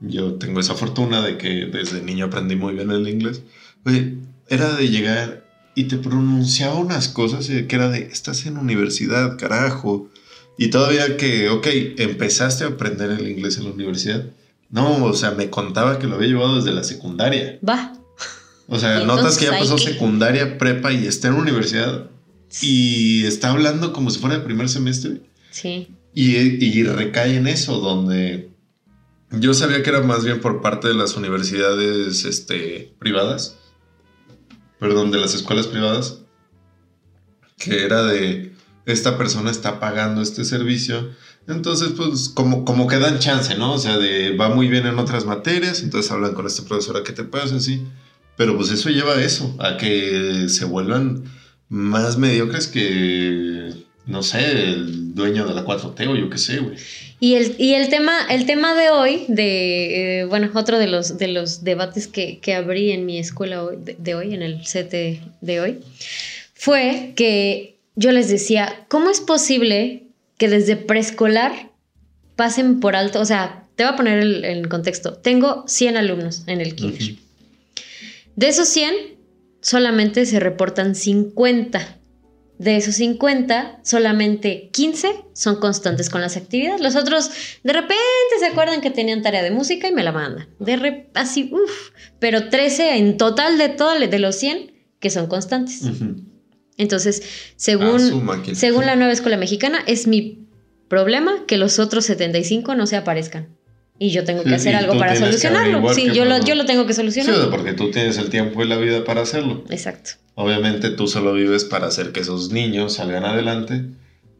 [0.00, 3.42] Yo tengo esa fortuna de que desde niño aprendí muy bien el inglés.
[3.84, 4.16] Oye,
[4.48, 10.10] era de llegar y te pronunciaba unas cosas que era de, estás en universidad, carajo.
[10.58, 11.66] Y todavía que, ok,
[11.98, 14.24] empezaste a aprender el inglés en la universidad
[14.72, 17.58] no, o sea, me contaba que lo había llevado desde la secundaria.
[17.66, 17.92] Va.
[18.66, 22.06] O sea, notas que ya pasó secundaria, prepa y está en universidad.
[22.60, 25.22] Y está hablando como si fuera el primer semestre.
[25.50, 25.88] Sí.
[26.14, 28.52] Y, y recae en eso, donde
[29.32, 33.56] yo sabía que era más bien por parte de las universidades este, privadas.
[34.78, 36.18] Perdón, de las escuelas privadas.
[37.56, 38.52] que era de
[38.84, 41.10] esta persona está pagando este servicio.
[41.46, 43.74] Entonces, pues, como, como que dan chance, ¿no?
[43.74, 47.12] O sea, de va muy bien en otras materias, entonces hablan con esta profesora que
[47.12, 47.84] te pasa así.
[48.36, 51.24] Pero pues eso lleva a eso, a que se vuelvan
[51.72, 53.72] más mediocres que,
[54.04, 56.76] no sé, el dueño de la 4T o yo qué sé, güey.
[57.18, 61.16] Y el, y el tema, el tema de hoy, de eh, bueno, otro de los,
[61.16, 64.60] de los debates que, que abrí en mi escuela hoy, de, de hoy, en el
[64.60, 65.80] CT de hoy,
[66.52, 70.02] fue que yo les decía, ¿cómo es posible
[70.36, 71.70] que desde preescolar
[72.36, 73.18] pasen por alto?
[73.18, 75.14] O sea, te voy a poner el, el contexto.
[75.14, 77.14] Tengo 100 alumnos en el kinder.
[78.36, 78.94] De esos 100,
[79.62, 81.98] solamente se reportan 50.
[82.58, 86.80] De esos 50, solamente 15 son constantes con las actividades.
[86.80, 87.30] Los otros,
[87.64, 87.96] de repente,
[88.38, 90.46] se acuerdan que tenían tarea de música y me la mandan.
[90.60, 91.90] De re- así, uff.
[92.20, 94.70] Pero 13 en total de, todo, de los 100
[95.00, 95.80] que son constantes.
[96.76, 98.54] Entonces, Ah, según, máquina.
[98.54, 100.46] según la nueva escuela mexicana, es mi
[100.88, 103.48] problema que los otros 75 no se aparezcan.
[104.04, 105.94] Y yo tengo que Sí, hacer algo para solucionarlo.
[105.94, 107.50] Sí, yo lo, yo lo tengo que Sí, solucionar.
[107.50, 109.62] porque tú tienes el tiempo y la vida para hacerlo.
[109.70, 110.12] Exacto.
[110.34, 113.84] Obviamente tú solo vives para hacer que esos niños salgan adelante.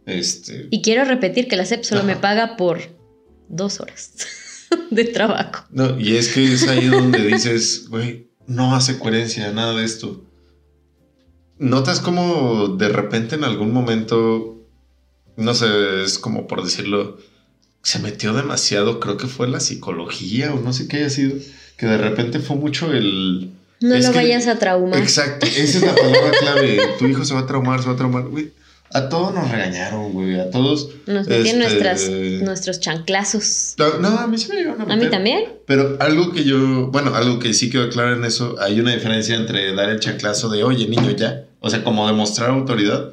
[0.07, 2.81] Este, Y quiero repetir que la SEP solo me paga por
[3.49, 4.15] dos horas
[4.91, 5.65] de trabajo.
[5.71, 10.25] no, y es que es ahí donde dices, güey, no hace coherencia nada de esto.
[11.59, 14.67] Notas como de repente en algún momento,
[15.37, 17.19] no sé, es como por decirlo,
[17.83, 21.37] se metió demasiado, creo que fue la psicología o no sé qué haya sido,
[21.77, 23.51] que de repente fue mucho el...
[23.81, 25.01] No lo que- vayas a traumar.
[25.01, 26.79] Exacto, esa es la palabra clave.
[27.01, 28.25] Tu hijo se va a traumar, se va a traumar.
[28.29, 28.53] Güey,
[28.91, 30.39] a todos nos regañaron, güey.
[30.39, 30.91] A todos.
[31.07, 32.09] Nos metían este, nuestras,
[32.43, 33.75] nuestros chanclazos.
[34.01, 35.47] No, a mí se me llegaron a A mí también.
[35.67, 39.35] Pero algo que yo, bueno, algo que sí quedó claro en eso, hay una diferencia
[39.35, 41.47] entre dar el chanclazo de, oye, niño, ya.
[41.59, 43.11] O sea, como demostrar autoridad.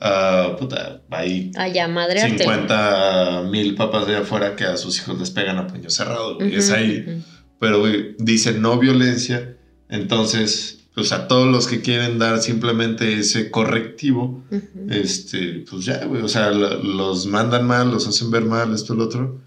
[0.00, 2.38] Ah, puta, hay Allá, madrearte.
[2.38, 6.36] 50 mil papas de afuera que a sus hijos les pegan a puño cerrado.
[6.36, 6.54] güey.
[6.54, 7.22] es ahí.
[7.60, 9.56] Pero, güey, dice no violencia.
[9.88, 14.44] Entonces, pues a todos los que quieren dar simplemente ese correctivo,
[14.90, 16.22] este, pues ya, güey.
[16.22, 19.40] O sea, los mandan mal, los hacen ver mal, esto, lo otro.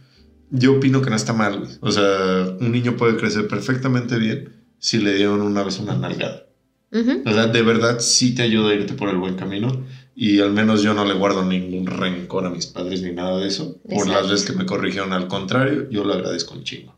[0.49, 1.71] Yo opino que no está mal, güey.
[1.81, 6.47] O sea, un niño puede crecer perfectamente bien si le dieron una vez una nalgada.
[6.93, 9.85] O sea, de verdad sí te ayuda a irte por el buen camino.
[10.15, 13.47] Y al menos yo no le guardo ningún rencor a mis padres ni nada de
[13.47, 13.77] eso.
[13.89, 16.93] Por las veces que me corrigieron al contrario, yo lo agradezco un chingo.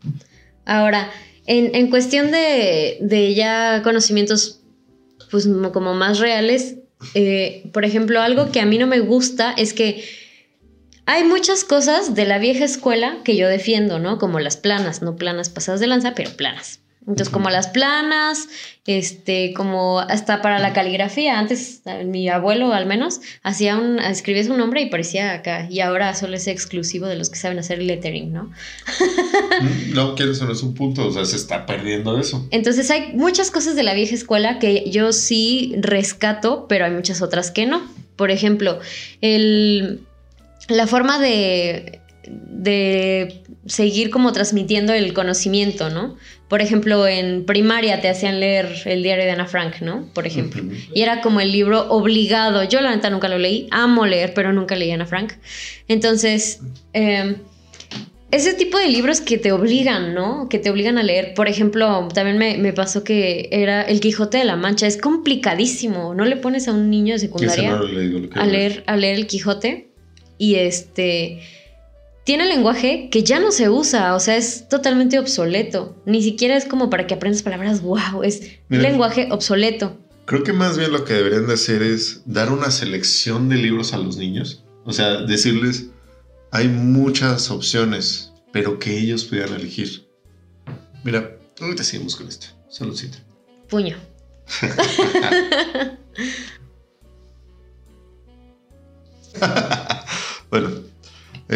[0.65, 1.11] Ahora,
[1.45, 4.61] en, en cuestión de, de ya conocimientos,
[5.29, 6.77] pues mo- como más reales,
[7.13, 10.03] eh, por ejemplo, algo que a mí no me gusta es que
[11.05, 14.17] hay muchas cosas de la vieja escuela que yo defiendo, ¿no?
[14.17, 16.79] Como las planas, no planas pasadas de lanza, pero planas.
[17.07, 18.47] Entonces, como las planas,
[18.85, 21.37] este, como hasta para la caligrafía.
[21.37, 25.67] Antes, eh, mi abuelo al menos, hacía un, escribía su nombre y parecía acá.
[25.69, 28.43] Y ahora solo es exclusivo de los que saben hacer lettering, ¿no?
[28.43, 32.47] Mm, No, quieres o no es un punto, o sea, se está perdiendo eso.
[32.51, 37.21] Entonces hay muchas cosas de la vieja escuela que yo sí rescato, pero hay muchas
[37.21, 37.81] otras que no.
[38.15, 38.79] Por ejemplo,
[39.21, 40.01] el,
[40.69, 46.15] la forma de, de seguir como transmitiendo el conocimiento, ¿no?
[46.53, 50.07] Por ejemplo, en primaria te hacían leer el diario de Ana Frank, ¿no?
[50.13, 50.61] Por ejemplo.
[50.93, 52.63] Y era como el libro obligado.
[52.63, 55.33] Yo la neta nunca lo leí, amo leer, pero nunca leí a Ana Frank.
[55.87, 56.61] Entonces,
[56.93, 57.37] eh,
[58.29, 60.47] ese tipo de libros que te obligan, ¿no?
[60.47, 61.33] Que te obligan a leer.
[61.33, 64.85] Por ejemplo, también me, me pasó que era El Quijote de la Mancha.
[64.85, 66.13] Es complicadísimo.
[66.13, 69.25] No le pones a un niño de secundaria no leído, a leer, a leer El
[69.25, 69.89] Quijote.
[70.37, 71.39] Y este.
[72.23, 76.01] Tiene lenguaje que ya no se usa, o sea, es totalmente obsoleto.
[76.05, 78.83] Ni siquiera es como para que aprendas palabras, wow, es Mira.
[78.83, 79.97] lenguaje obsoleto.
[80.25, 83.93] Creo que más bien lo que deberían de hacer es dar una selección de libros
[83.93, 84.63] a los niños.
[84.85, 85.87] O sea, decirles,
[86.51, 90.07] hay muchas opciones, pero que ellos pudieran elegir.
[91.03, 92.47] Mira, ahorita seguimos con esto.
[92.69, 93.17] Saludcita.
[93.67, 93.97] Puño.
[100.53, 100.69] Bueno,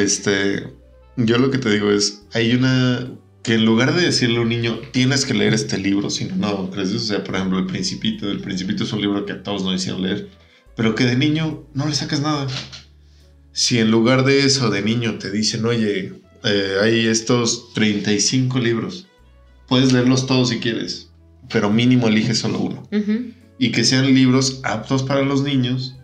[0.01, 0.67] este,
[1.15, 3.07] yo lo que te digo es, hay una
[3.43, 6.69] que en lugar de decirle a un niño, tienes que leer este libro, sino no,
[6.69, 9.63] crees, o sea, por ejemplo, El Principito, El Principito es un libro que a todos
[9.63, 10.29] nos hicieron leer,
[10.75, 12.47] pero que de niño no le sacas nada.
[13.53, 19.07] Si en lugar de eso, de niño, te dicen, oye, eh, hay estos 35 libros,
[19.67, 21.09] puedes leerlos todos si quieres,
[21.49, 22.89] pero mínimo elige solo uno
[23.59, 25.95] y que sean libros aptos para los niños.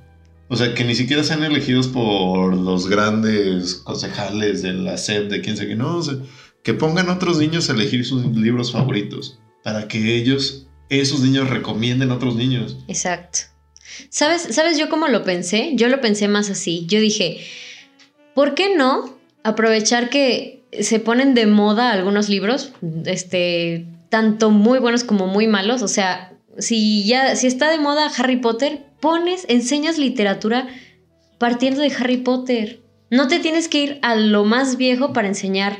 [0.53, 5.41] O sea, que ni siquiera sean elegidos por los grandes concejales de la SEP, de
[5.41, 5.99] quién sé qué, no,
[6.61, 12.11] que pongan otros niños a elegir sus libros favoritos para que ellos, esos niños recomienden
[12.11, 12.77] a otros niños.
[12.87, 13.39] Exacto.
[14.09, 15.71] ¿Sabes, ¿Sabes yo cómo lo pensé?
[15.73, 16.85] Yo lo pensé más así.
[16.85, 17.39] Yo dije,
[18.35, 22.73] ¿por qué no aprovechar que se ponen de moda algunos libros,
[23.07, 25.81] este, tanto muy buenos como muy malos?
[25.81, 30.65] O sea, si ya, si está de moda Harry Potter, pones, enseñas literatura
[31.37, 32.79] partiendo de Harry Potter.
[33.09, 35.77] No te tienes que ir a lo más viejo para enseñar.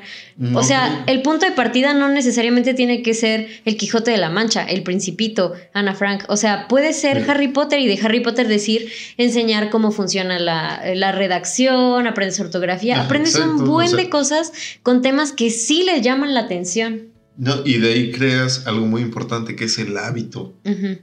[0.54, 4.30] o sea, el punto de partida no necesariamente tiene que ser el Quijote de la
[4.30, 6.26] Mancha, el Principito, Ana Frank.
[6.28, 11.12] O sea, puede ser Harry Potter y de Harry Potter decir, enseñar cómo funciona la,
[11.14, 14.52] redacción, aprendes ortografía, aprendes un buen de cosas
[14.84, 17.13] con temas que sí le llaman la atención.
[17.36, 20.54] No, y de ahí creas algo muy importante que es el hábito.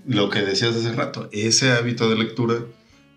[0.07, 2.65] Lo que decías hace rato, ese hábito de lectura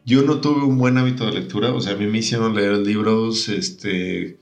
[0.06, 2.78] yo no tuve un buen hábito de lectura, o sea, a mí me hicieron leer
[2.78, 4.38] libros, este,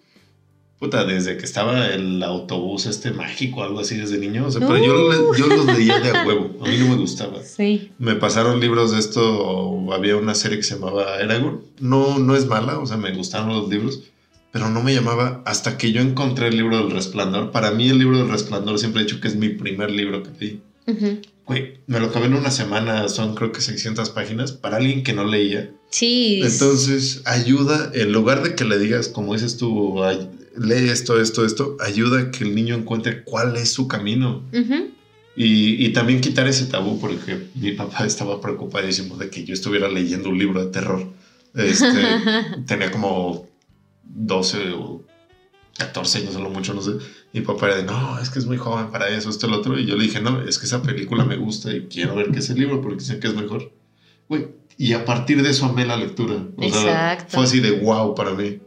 [0.80, 4.84] puta, desde que estaba el autobús este mágico, algo así desde niño, o sea, pero
[4.84, 7.44] yo, yo, los leía de a huevo, a mí no me gustaba.
[7.44, 7.92] Sí.
[8.00, 12.48] Me pasaron libros de esto, había una serie que se llamaba Eragon, no, no es
[12.48, 14.02] mala, o sea, me gustaron los libros,
[14.52, 17.52] pero no me llamaba hasta que yo encontré el libro del resplandor.
[17.52, 20.30] Para mí el libro del resplandor siempre he dicho que es mi primer libro que
[20.40, 20.62] leí.
[21.46, 25.14] Güey, me lo acabé en una semana, son creo que 600 páginas para alguien que
[25.14, 25.72] no leía.
[25.90, 26.42] Sí.
[26.44, 30.02] Entonces, ayuda, en lugar de que le digas, como dices tú,
[30.58, 34.44] lee esto, esto, esto, ayuda a que el niño encuentre cuál es su camino.
[35.36, 40.30] y, también quitar ese tabú, porque mi papá estaba preocupadísimo de que yo estuviera leyendo
[40.30, 41.06] un libro de terror.
[41.54, 41.86] Este,
[42.68, 43.51] tenía como
[44.14, 45.06] 12 o
[45.78, 46.94] 14 años a lo mucho, no sé.
[47.34, 49.80] Y papá era de, no, es que es muy joven para eso, esto, lo otro.
[49.80, 52.40] Y yo le dije, no, es que esa película me gusta y quiero ver qué
[52.40, 53.74] es el libro porque sé que es mejor.
[54.28, 56.36] Güey, y a partir de eso amé la lectura.
[56.56, 57.30] O Exacto.
[57.30, 58.60] Sea, fue así de wow para mí.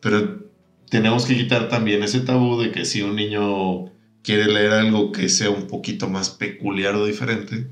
[0.00, 0.40] Pero
[0.88, 3.86] tenemos que quitar también ese tabú de que si un niño
[4.22, 7.70] quiere leer algo que sea un poquito más peculiar o diferente,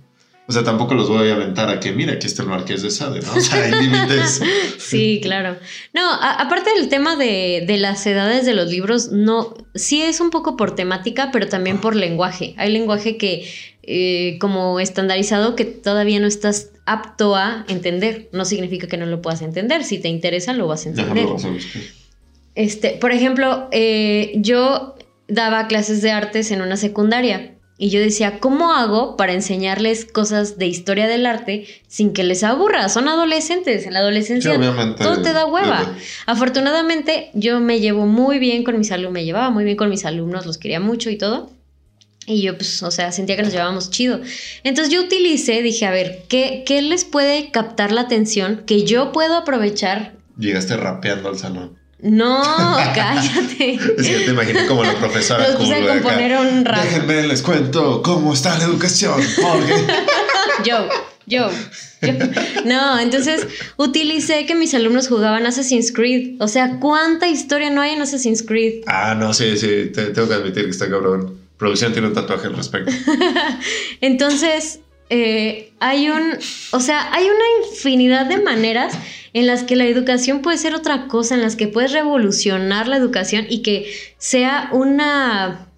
[0.49, 2.91] o sea, tampoco los voy a aventar a que, mira, aquí está el Marqués de
[2.91, 3.35] Sade, ¿no?
[3.35, 4.41] O sea, hay límites.
[4.79, 5.59] sí, claro.
[5.93, 10.57] No, aparte del tema de, las edades de los libros, no, sí es un poco
[10.57, 12.55] por temática, pero también por lenguaje.
[12.57, 13.47] Hay lenguaje que,
[13.83, 18.31] eh, como estandarizado, que todavía no estás apto a entender.
[18.33, 19.85] No significa que no lo puedas entender.
[19.85, 21.27] Si te interesa, lo vas a entender.
[22.55, 24.95] este, por ejemplo, eh, yo
[25.27, 30.59] daba clases de artes en una secundaria y yo decía, ¿cómo hago para enseñarles cosas
[30.59, 32.89] de historia del arte sin que les aburra?
[32.89, 34.59] Son adolescentes, en la adolescencia
[34.99, 35.95] todo te da hueva.
[36.27, 40.05] Afortunadamente yo me llevo muy bien con mis alumnos, me llevaba muy bien con mis
[40.05, 41.51] alumnos, los quería mucho y todo.
[42.27, 44.21] Y yo, pues, o sea, sentía que nos llevábamos chido.
[44.65, 49.13] Entonces yo utilicé, dije, a ver, ¿qué, ¿qué les puede captar la atención que yo
[49.13, 50.15] puedo aprovechar?
[50.37, 51.78] Llegaste rapeando al salón.
[52.01, 52.43] No,
[52.95, 53.75] cállate.
[53.75, 55.49] es que te imaginé como la profesora.
[55.49, 56.85] Los puse a componer un rap.
[56.85, 59.21] Déjenme les cuento cómo está la educación.
[60.65, 60.89] yo,
[61.27, 61.51] yo,
[62.01, 62.13] yo.
[62.65, 66.41] No, entonces utilicé que mis alumnos jugaban Assassin's Creed.
[66.41, 68.85] O sea, ¿cuánta historia no hay en Assassin's Creed?
[68.87, 69.91] Ah, no, sí, sí.
[69.93, 71.37] tengo que admitir que está cabrón.
[71.57, 72.93] Producción tiene un tatuaje al respecto.
[74.01, 74.79] entonces,
[75.11, 76.39] eh, hay un.
[76.73, 78.95] O sea, hay una infinidad de maneras
[79.33, 82.97] en las que la educación puede ser otra cosa, en las que puedes revolucionar la
[82.97, 85.69] educación y que sea una,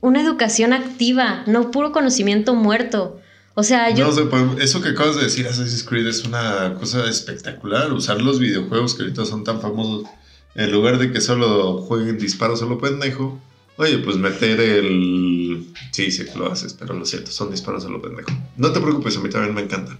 [0.00, 3.20] una educación activa, no puro conocimiento muerto.
[3.54, 4.10] O sea, yo...
[4.10, 7.92] No, pues, eso que acabas de decir, Assassin's Creed, es una cosa espectacular.
[7.92, 10.08] Usar los videojuegos que ahorita son tan famosos,
[10.54, 13.38] en lugar de que solo jueguen disparos solo pendejo,
[13.76, 15.66] oye, pues meter el...
[15.90, 18.30] Sí, sí lo haces, pero lo siento, son disparos solo pendejo.
[18.56, 19.98] No te preocupes, a mí también me encantan.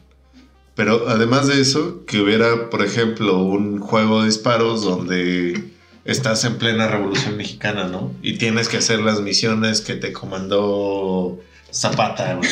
[0.75, 5.71] Pero además de eso, que hubiera, por ejemplo, un juego de disparos donde
[6.05, 8.13] estás en plena revolución mexicana, ¿no?
[8.23, 11.39] Y tienes que hacer las misiones que te comandó
[11.73, 12.51] Zapata, güey.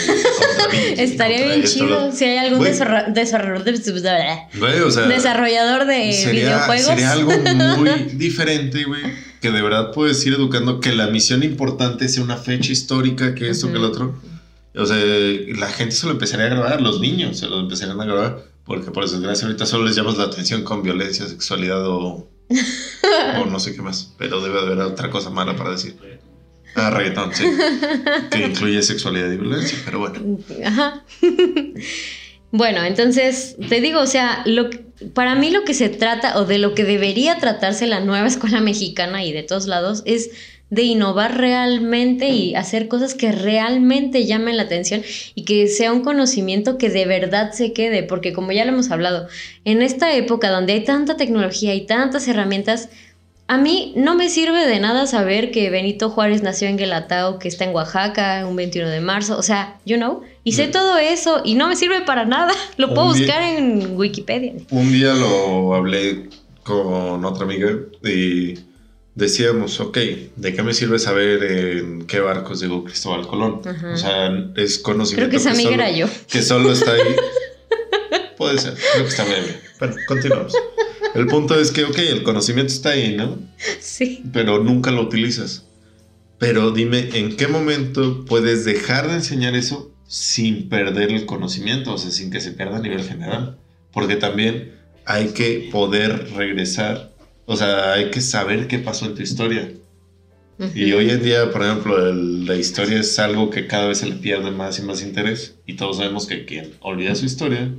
[0.97, 3.73] Estaría bien chido si hay algún desarrollador de,
[5.09, 6.87] desarrollador de videojuegos.
[6.87, 7.33] Sería algo
[7.77, 9.30] muy diferente, güey.
[9.41, 13.49] Que de verdad puedes ir educando que la misión importante sea una fecha histórica, que
[13.49, 14.15] esto, que el otro
[14.75, 14.97] o sea,
[15.59, 18.91] la gente se lo empezaría a grabar, los niños se lo empezarían a grabar, porque
[18.91, 22.29] por desgracia ahorita solo les llamas la atención con violencia, sexualidad o,
[23.41, 25.97] o no sé qué más, pero debe haber otra cosa mala para decir.
[26.77, 27.45] Ah, reggaetón, sí.
[28.31, 30.39] Que incluye sexualidad y violencia, pero bueno.
[30.65, 31.05] Ajá.
[32.53, 34.71] Bueno, entonces te digo, o sea, lo,
[35.15, 38.61] para mí lo que se trata o de lo que debería tratarse la nueva escuela
[38.61, 40.31] mexicana y de todos lados es
[40.71, 45.03] de innovar realmente y hacer cosas que realmente llamen la atención
[45.35, 48.93] y que sea un conocimiento que de verdad se quede, porque como ya lo hemos
[48.93, 49.27] hablado,
[49.65, 52.89] en esta época donde hay tanta tecnología y tantas herramientas,
[53.53, 57.49] a mí no me sirve de nada saber que Benito Juárez nació en Guelatao, que
[57.49, 60.71] está en Oaxaca, un 21 de marzo, o sea, you know, y sé Mm.
[60.71, 62.53] todo eso y no me sirve para nada.
[62.77, 64.53] Lo Un puedo día- buscar en Wikipedia.
[64.71, 66.29] Un día lo hablé
[66.63, 68.55] con otra amiga y
[69.17, 69.99] decíamos, ok,
[70.37, 73.63] ¿de qué me sirve saber en qué barcos llegó Cristóbal Colón?
[73.67, 73.93] Ajá.
[73.93, 75.29] O sea, es conocimiento.
[75.29, 76.07] Creo que esa amiga solo- era yo.
[76.31, 77.01] Que solo está ahí.
[78.37, 79.61] Puede ser, creo que está bien.
[79.81, 80.55] Bueno, continuamos.
[81.15, 83.39] El punto es que, ok, el conocimiento está ahí, ¿no?
[83.81, 84.23] Sí.
[84.33, 85.67] Pero nunca lo utilizas.
[86.39, 91.95] Pero dime, ¿en qué momento puedes dejar de enseñar eso sin perder el conocimiento?
[91.95, 93.59] O sea, sin que se pierda a nivel general.
[93.93, 94.73] Porque también
[95.05, 97.13] hay que poder regresar.
[97.47, 99.73] O sea, hay que saber qué pasó en tu historia.
[100.75, 104.07] Y hoy en día, por ejemplo, el- la historia es algo que cada vez se
[104.07, 105.55] le pierde más y más interés.
[105.67, 107.71] Y todos sabemos que quien olvida su historia.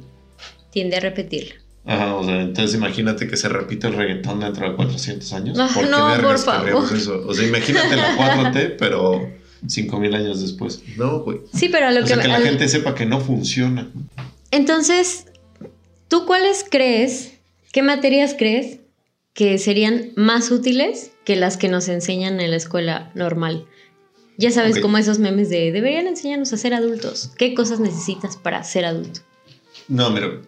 [0.71, 1.55] Tiende a repetirla.
[1.85, 5.57] Ajá, o sea, entonces imagínate que se repite el reggaetón dentro de 400 años.
[5.59, 6.95] Ah, ¿Por qué no, vergas por favor.
[6.95, 7.23] eso?
[7.27, 9.27] O sea, imagínate la 4T, pero
[9.67, 10.83] 5000 años después.
[10.97, 11.39] No, güey.
[11.53, 13.89] Sí, pero a lo O que, sea, que la al- gente sepa que no funciona.
[14.51, 15.25] Entonces,
[16.07, 17.33] ¿tú cuáles crees,
[17.71, 18.79] qué materias crees
[19.33, 23.65] que serían más útiles que las que nos enseñan en la escuela normal?
[24.37, 24.81] Ya sabes, Ok.
[24.81, 27.31] como esos memes de deberían enseñarnos a ser adultos.
[27.37, 29.21] ¿Qué cosas necesitas para ser adulto?
[29.87, 30.41] No, mira,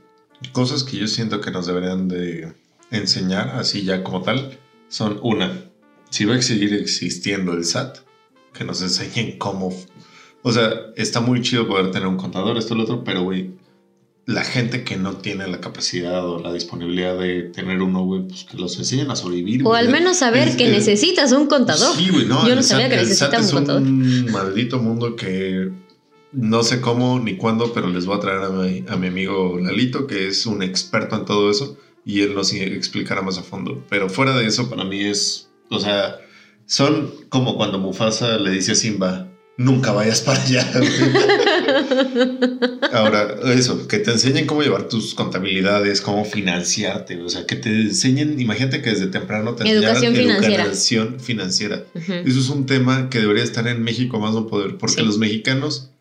[0.52, 2.54] cosas que yo siento que nos deberían de
[2.91, 4.58] enseñar, así ya como tal,
[4.89, 5.52] son una,
[6.10, 7.98] si va a seguir existiendo el SAT,
[8.54, 9.74] que nos enseñen cómo...
[10.44, 13.52] O sea, está muy chido poder tener un contador, esto y lo otro, pero, güey,
[14.26, 18.44] la gente que no tiene la capacidad o la disponibilidad de tener uno, güey, pues
[18.44, 19.62] que los enseñen a sobrevivir.
[19.64, 19.80] O güey.
[19.80, 21.96] al menos saber Es- que es- necesitas un contador.
[21.96, 22.48] Sí, güey, no.
[22.48, 23.82] Yo no sabía SAT- que SAT un es contador.
[23.82, 25.72] un maldito mundo que
[26.34, 29.60] no sé cómo ni cuándo, pero les voy a traer a mi, a mi amigo
[29.62, 33.84] Lalito, que es un experto en todo eso, y él nos explicará más a fondo.
[33.90, 36.18] Pero fuera de eso, para mí es, o sea,
[36.66, 40.70] son como cuando Mufasa le dice a Simba, nunca vayas para allá.
[40.76, 40.90] güey".
[42.94, 47.70] Ahora, eso, que te enseñen cómo llevar tus contabilidades, cómo financiarte, o sea, que te
[47.70, 50.64] enseñen, imagínate que desde temprano te Educación financiera.
[50.64, 51.84] educación financiera.
[51.96, 55.02] Eso es un tema que debería estar en México más no poder, porque Sí.
[55.06, 55.92] los mexicanos,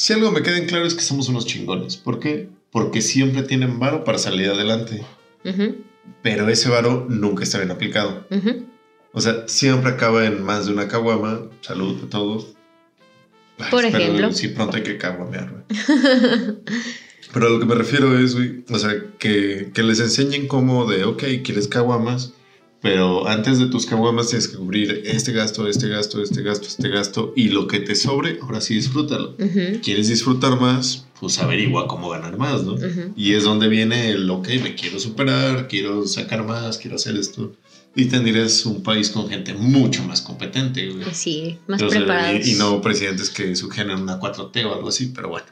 [0.00, 1.98] si algo me queda en claro es que somos unos chingones.
[1.98, 2.48] ¿Por qué?
[2.72, 5.04] Porque siempre tienen varo para salir adelante,
[5.44, 5.76] Ujú,
[6.22, 8.26] pero ese varo nunca está bien aplicado.
[8.30, 8.64] ujú.
[9.12, 11.42] O sea, siempre acaba en más de una caguama.
[11.60, 12.54] Salud a todos.
[13.58, 14.32] Ay, Por ejemplo.
[14.32, 15.64] Sí, pronto hay que caguamear.
[17.34, 20.86] Pero a lo que me refiero es, güey, o sea, que, que les enseñen cómo
[20.90, 22.32] de, ok, quieres caguamas,
[22.80, 26.88] pero antes de tus caguamas tienes que cubrir este gasto, este gasto, este gasto, este
[26.88, 29.36] gasto, y lo que te sobre, ahora sí disfrútalo.
[29.38, 31.06] Ujú, ¿Quieres disfrutar más?
[31.20, 32.74] Pues averigua cómo ganar más, ¿no?
[32.74, 33.12] ujú.
[33.16, 37.52] Y es donde viene el, ok, me quiero superar, quiero sacar más, quiero hacer esto.
[37.94, 41.04] Y tendrías un país con gente mucho más competente, güey.
[41.12, 42.46] Sí, más sea, preparados.
[42.46, 45.46] y, y no presidentes que sugieren una 4T o algo así, pero bueno.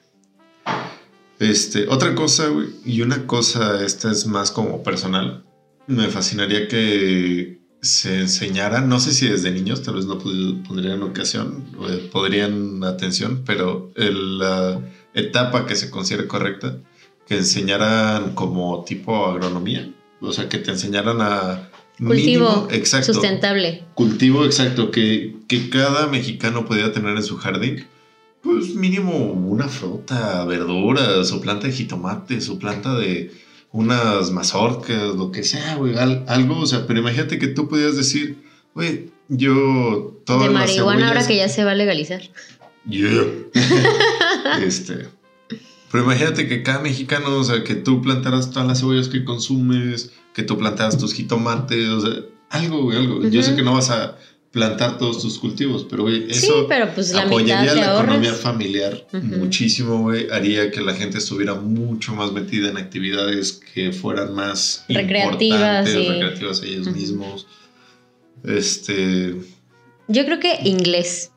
[1.41, 5.45] Este, otra cosa, güey, y una cosa, esta es más como personal.
[5.89, 11.65] Me fascinaría que se enseñara, no sé si desde niños, tal vez no pondrían ocasión,
[11.89, 14.81] eh, podrían atención, pero el, la
[15.15, 16.79] etapa que se considere correcta,
[17.27, 21.71] que enseñaran como tipo agronomía, o sea, que te enseñaran a...
[21.99, 23.85] Cultivo mínimo- exacto, sustentable.
[23.95, 27.87] cultivo exacto que, que cada mexicano pudiera tener en su jardín.
[28.41, 33.33] Pues mínimo una fruta, verduras, o planta de jitomates, o planta de
[33.73, 37.97] unas mazorcas, lo que sea, güey, al- algo, o sea, pero imagínate que tú pudieras
[37.97, 38.43] decir,
[38.75, 42.23] güey, yo todas De las marihuana ahora que ya se va a legalizar.
[42.89, 43.27] Yeah.
[44.63, 45.09] este.
[45.91, 50.13] Pero imagínate que cada mexicano, o sea, que tú plantaras todas las cebollas que consumes,
[50.35, 53.27] que tú plantaras tus jitomates, o sea, algo, güey, algo.
[53.29, 54.17] Yo sé que no vas a
[54.51, 59.07] plantar todos tus cultivos, pero güey, sí, eso pero pues la apoyaría la economía familiar
[59.13, 60.29] muchísimo, güey.
[60.31, 66.09] Haría que la gente estuviera mucho más metida en actividades que fueran más Recreativas, sí.
[66.09, 67.47] recreativas ellos mismos.
[68.45, 69.35] Este.
[70.09, 71.33] Yo creo que inglés.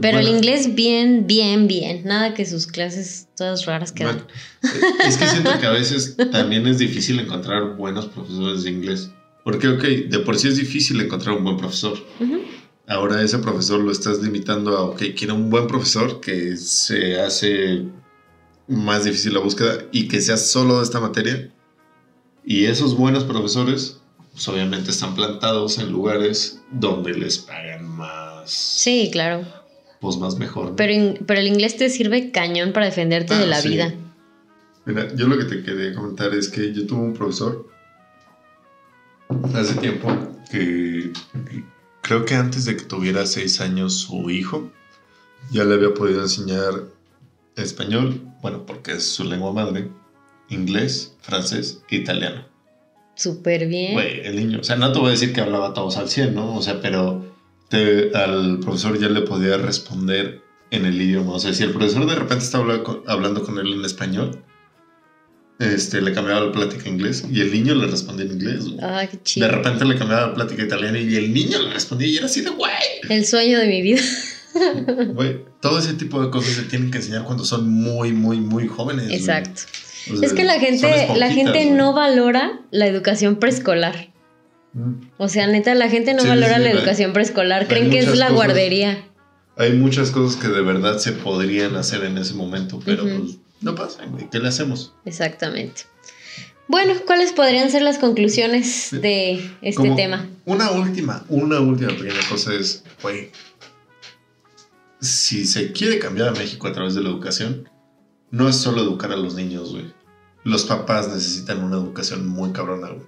[0.00, 2.02] Pero el inglés bien, bien, bien.
[2.04, 4.24] Nada que sus clases todas raras que dan.
[5.04, 9.10] Es que siento que a veces también es difícil encontrar buenos profesores de inglés.
[9.44, 11.98] Porque, ok, de por sí es difícil encontrar un buen profesor.
[12.86, 17.84] Ahora ese profesor lo estás limitando a, ok, quiero un buen profesor que se hace
[18.68, 21.50] más difícil la búsqueda y que sea solo de esta materia.
[22.44, 24.00] Y esos buenos profesores,
[24.32, 29.44] pues obviamente están plantados en lugares donde les pagan más, Sí, claro.
[30.00, 30.70] pues más mejor.
[30.70, 30.76] ¿no?
[30.76, 33.68] Pero, pero el inglés te sirve cañón para defenderte Ah, de la sí.
[33.68, 33.94] vida.
[34.86, 37.68] Mira, yo lo que te quería comentar es que yo tuve un profesor
[39.54, 40.08] hace tiempo
[40.50, 41.12] que
[42.02, 44.70] creo que antes de que tuviera seis años su hijo,
[45.50, 46.72] ya le había podido enseñar
[47.56, 49.88] español, bueno, porque es su lengua madre,
[50.48, 52.44] inglés, francés e italiano.
[53.14, 53.92] Súper bien.
[53.92, 56.34] Güey, el niño, o sea, no te voy a decir que hablaba todos al 100,
[56.34, 56.54] ¿no?
[56.56, 57.24] O sea, pero
[57.68, 61.32] te- al profesor ya le podía responder en el idioma.
[61.34, 64.42] O sea, si el profesor de repente estaba hablando con él en español,
[65.60, 68.64] este, le cambiaba la plática a inglés y el niño le respondía en inglés.
[68.82, 69.48] Ah, qué De chido.
[69.48, 72.40] repente le cambiaba la plática a italiana y el niño le respondía y era así
[72.40, 72.72] de, güey,
[73.08, 74.00] El sueño de mi vida.
[75.14, 75.38] güey.
[75.60, 79.10] Todo ese tipo de cosas se tienen que enseñar cuando son muy, muy, muy jóvenes.
[79.10, 79.62] Exacto.
[80.12, 84.08] O sea, Es que la gente, la gente no valora la educación preescolar.
[84.72, 84.94] Mm.
[85.18, 87.68] O sea, neta, la gente no Sí, valora sí, la hay- educación preescolar.
[87.68, 88.32] Creen que es la cosas.
[88.32, 89.04] guardería.
[89.58, 93.74] Hay muchas cosas que de verdad se podrían hacer en ese momento, pero pues no
[93.74, 94.28] pasa, güey.
[94.30, 94.94] ¿Qué le hacemos?
[95.04, 95.82] Exactamente.
[96.68, 100.28] Bueno, ¿cuáles podrían ser las conclusiones de este Como tema?
[100.44, 103.32] Una última, una última pequeña cosa es, güey,
[105.00, 107.68] si se quiere cambiar a México a través de la educación,
[108.30, 109.92] no es solo educar a los niños, güey.
[110.44, 113.06] Los papás necesitan una educación muy cabrona, güey.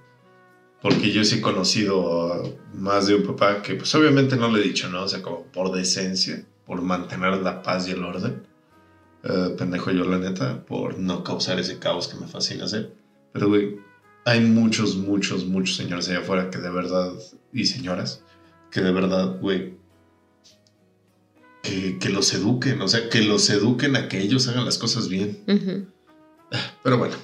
[0.81, 2.43] Porque yo sí he conocido a
[2.73, 5.03] más de un papá que, pues obviamente no le he dicho, ¿no?
[5.03, 8.43] O sea, como por decencia, por mantener la paz y el orden.
[9.23, 12.93] Eh, pendejo yo, la neta, por no causar ese caos que me fascina hacer.
[13.31, 13.77] Pero, güey,
[14.25, 17.13] hay muchos, muchos, muchos señores allá afuera que de verdad,
[17.51, 18.21] y señoras,
[18.69, 19.75] que de verdad, güey,
[21.61, 25.07] que, que los eduquen, o sea, que los eduquen a que ellos hagan las cosas
[25.07, 25.43] bien.
[26.83, 27.15] Pero bueno,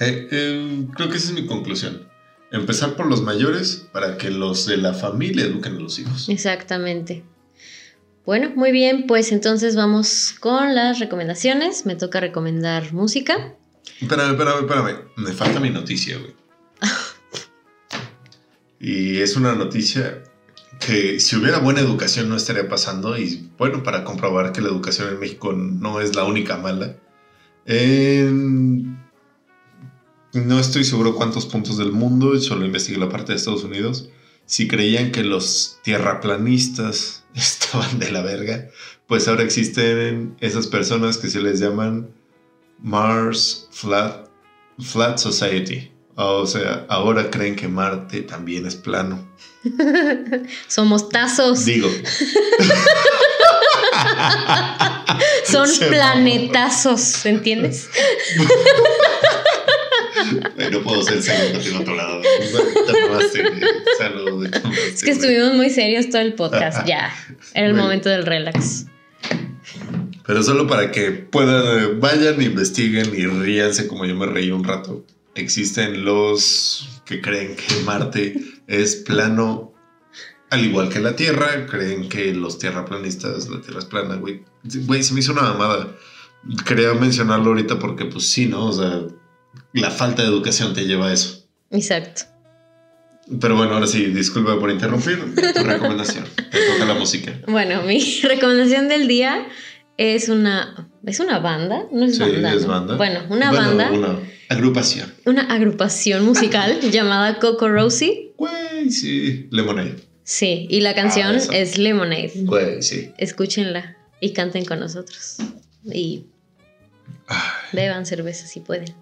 [0.00, 2.08] eh, eh, creo que esa es mi conclusión.
[2.50, 6.28] Empezar por los mayores para que los de la familia eduquen a los hijos.
[6.28, 7.22] Exactamente.
[8.26, 11.86] Bueno, muy bien, pues entonces vamos con las recomendaciones.
[11.86, 13.54] Me toca recomendar música.
[14.00, 14.96] Espérame, espérame, espérame.
[15.16, 16.34] Me falta mi noticia, güey.
[18.80, 20.22] y es una noticia
[20.78, 23.16] que si hubiera buena educación no estaría pasando.
[23.18, 26.96] Y bueno, para comprobar que la educación en México no es la única mala.
[27.66, 28.98] en-
[30.32, 34.08] no estoy seguro cuántos puntos del mundo, solo investigué la parte de Estados Unidos.
[34.50, 38.68] Si creían que los tierraplanistas estaban de la verga,
[39.06, 42.10] pues ahora existen esas personas que se les llaman
[42.82, 44.28] Mars Flat,
[44.80, 45.92] Flat Society.
[46.16, 49.24] O sea, ahora creen que Marte también es plano.
[50.66, 51.88] Somos tazos, Digo,
[55.46, 57.88] son se planetazos, ¿entiendes?
[60.70, 62.20] No puedo ser serio en otro lado.
[62.22, 63.60] Te mamaste, güey.
[63.98, 67.12] Salud, te mamaste, Es que estuvimos muy serios todo el podcast, ya.
[67.54, 67.84] Era el Bueno.
[67.84, 68.86] momento del relax.
[70.26, 75.04] Pero solo para que puedan, vayan, investiguen y ríanse como yo me reí un rato.
[75.34, 78.36] Existen los que creen que Marte
[78.68, 79.72] es plano,
[80.50, 81.66] al igual que la Tierra.
[81.66, 84.42] Creen que los tierraplanistas, la Tierra es plana, güey.
[84.62, 85.88] Güey, se me hizo una mamada.
[86.64, 88.66] Quería mencionarlo ahorita porque, pues sí, ¿no?
[88.66, 89.00] O sea,
[89.72, 91.46] la falta de educación te lleva a eso.
[91.70, 92.22] Exacto.
[93.40, 95.34] Pero bueno, ahora sí, disculpa por interrumpir.
[95.54, 96.24] Tu recomendación.
[96.50, 97.32] Te toca la música.
[97.46, 99.46] Bueno, mi recomendación del día
[99.96, 100.88] es una.
[101.06, 101.84] ¿Es una banda?
[101.92, 102.52] No es Sí, banda.
[102.54, 102.68] es ¿no?
[102.68, 102.96] banda.
[102.96, 104.18] Bueno, una Bueno, banda, Una
[104.48, 105.12] agrupación.
[105.26, 108.32] una agrupación musical llamada Coco Rosie.
[108.36, 109.46] Güey, sí.
[109.52, 109.96] Lemonade.
[110.24, 111.56] Sí, y la canción Ah, esa.
[111.56, 112.32] es Lemonade.
[112.34, 113.12] Güey, sí.
[113.18, 115.36] Escúchenla y canten con nosotros.
[115.84, 116.26] Y
[117.28, 117.38] Ay,
[117.72, 118.92] beban cerveza si pueden.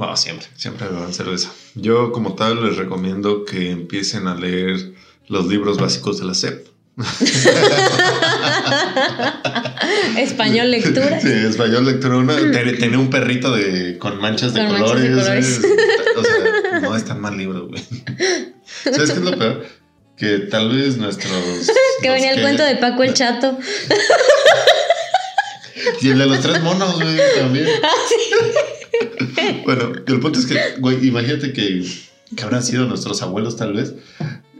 [0.00, 1.50] No, siempre, siempre beban cerveza.
[1.74, 4.92] Yo, como tal, les recomiendo que empiecen a leer
[5.28, 6.66] los libros básicos de la SEP.
[10.18, 11.20] Español lectura.
[11.20, 12.16] Sí, español lectura.
[12.16, 15.10] Una, ten- tenía un perrito de, con manchas de Con manchas colores.
[15.16, 15.60] de colores.
[15.60, 15.72] güey.
[16.16, 17.80] O sea, no es tan mal libro, güey.
[18.82, 19.64] ¿Sabes qué es lo peor?
[20.16, 21.32] Que tal vez nuestros.
[22.02, 23.56] Que venía el cuento de Paco el Chato.
[26.00, 27.68] Y el de los tres monos, güey, también.
[29.64, 31.84] Bueno, el punto es que, güey, imagínate que,
[32.36, 33.94] que habrán sido nuestros abuelos, tal vez,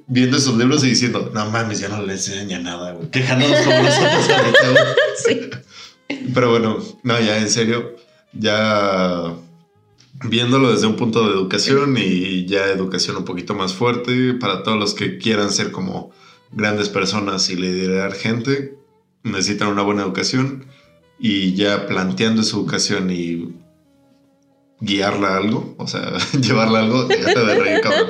[0.07, 3.11] viendo esos libros y diciendo, no mames, ya no les enseña nada, güey.
[3.11, 4.85] Quejándonos como nosotros ahorita, güey.
[5.24, 5.51] Sí.
[6.35, 7.97] Pero bueno, no, ya en serio,
[8.33, 9.35] ya
[10.24, 14.78] viéndolo desde un punto de educación y ya educación un poquito más fuerte para todos
[14.78, 16.11] los que quieran ser como
[16.53, 18.76] grandes personas y liderar gente,
[19.22, 20.66] necesitan una buena educación
[21.18, 23.55] y ya planteando su educación y
[24.81, 28.09] guiarla a algo, o sea, llevarla a algo, déjate de reír, cabrón.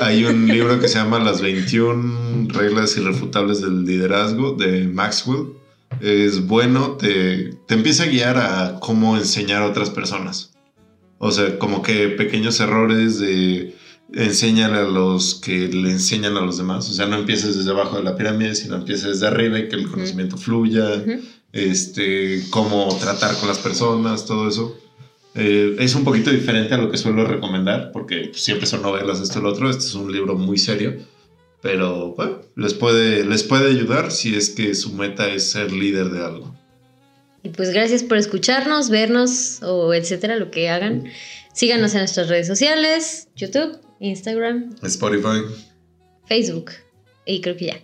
[0.00, 5.54] Hay un libro que se llama Las 21 reglas irrefutables del liderazgo de Maxwell.
[6.00, 10.52] Es bueno, te, te empieza a guiar a cómo enseñar a otras personas.
[11.18, 13.74] O sea, como que pequeños errores de
[14.12, 16.88] enséñale a los que le enseñan a los demás.
[16.90, 19.76] O sea, no empieces desde abajo de la pirámide, sino empieces desde arriba y que
[19.76, 21.02] el conocimiento fluya.
[21.52, 24.76] Este, cómo tratar con las personas, todo eso.
[25.36, 29.38] Eh, es un poquito diferente a lo que suelo recomendar, porque siempre son novelas, esto
[29.38, 29.68] y lo otro.
[29.68, 30.96] Este es un libro muy serio,
[31.60, 36.08] pero bueno, les puede, les puede ayudar si es que su meta es ser líder
[36.10, 36.56] de algo.
[37.42, 41.04] Y pues gracias por escucharnos, vernos o etcétera, lo que hagan.
[41.52, 45.42] Síganos en nuestras redes sociales, YouTube, Instagram, Spotify,
[46.26, 46.72] Facebook.
[47.26, 47.80] Y creo que ya.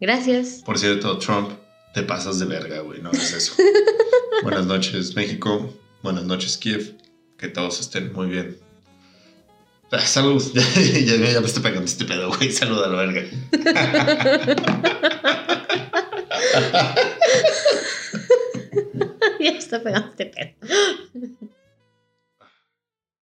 [0.00, 0.62] Gracias.
[0.64, 1.50] Por cierto, Trump,
[1.94, 3.54] te pasas de verga, güey, no es eso.
[4.42, 5.81] Buenas noches, México.
[6.02, 6.96] Buenas noches, Kiev.
[7.38, 8.58] Que todos estén muy bien.
[9.92, 10.42] Ah, salud.
[10.54, 12.50] ya, ya, me estoy pegando este pedo, güey.
[12.50, 13.22] Salud a la verga.
[19.40, 20.54] ya está pegando este pedo.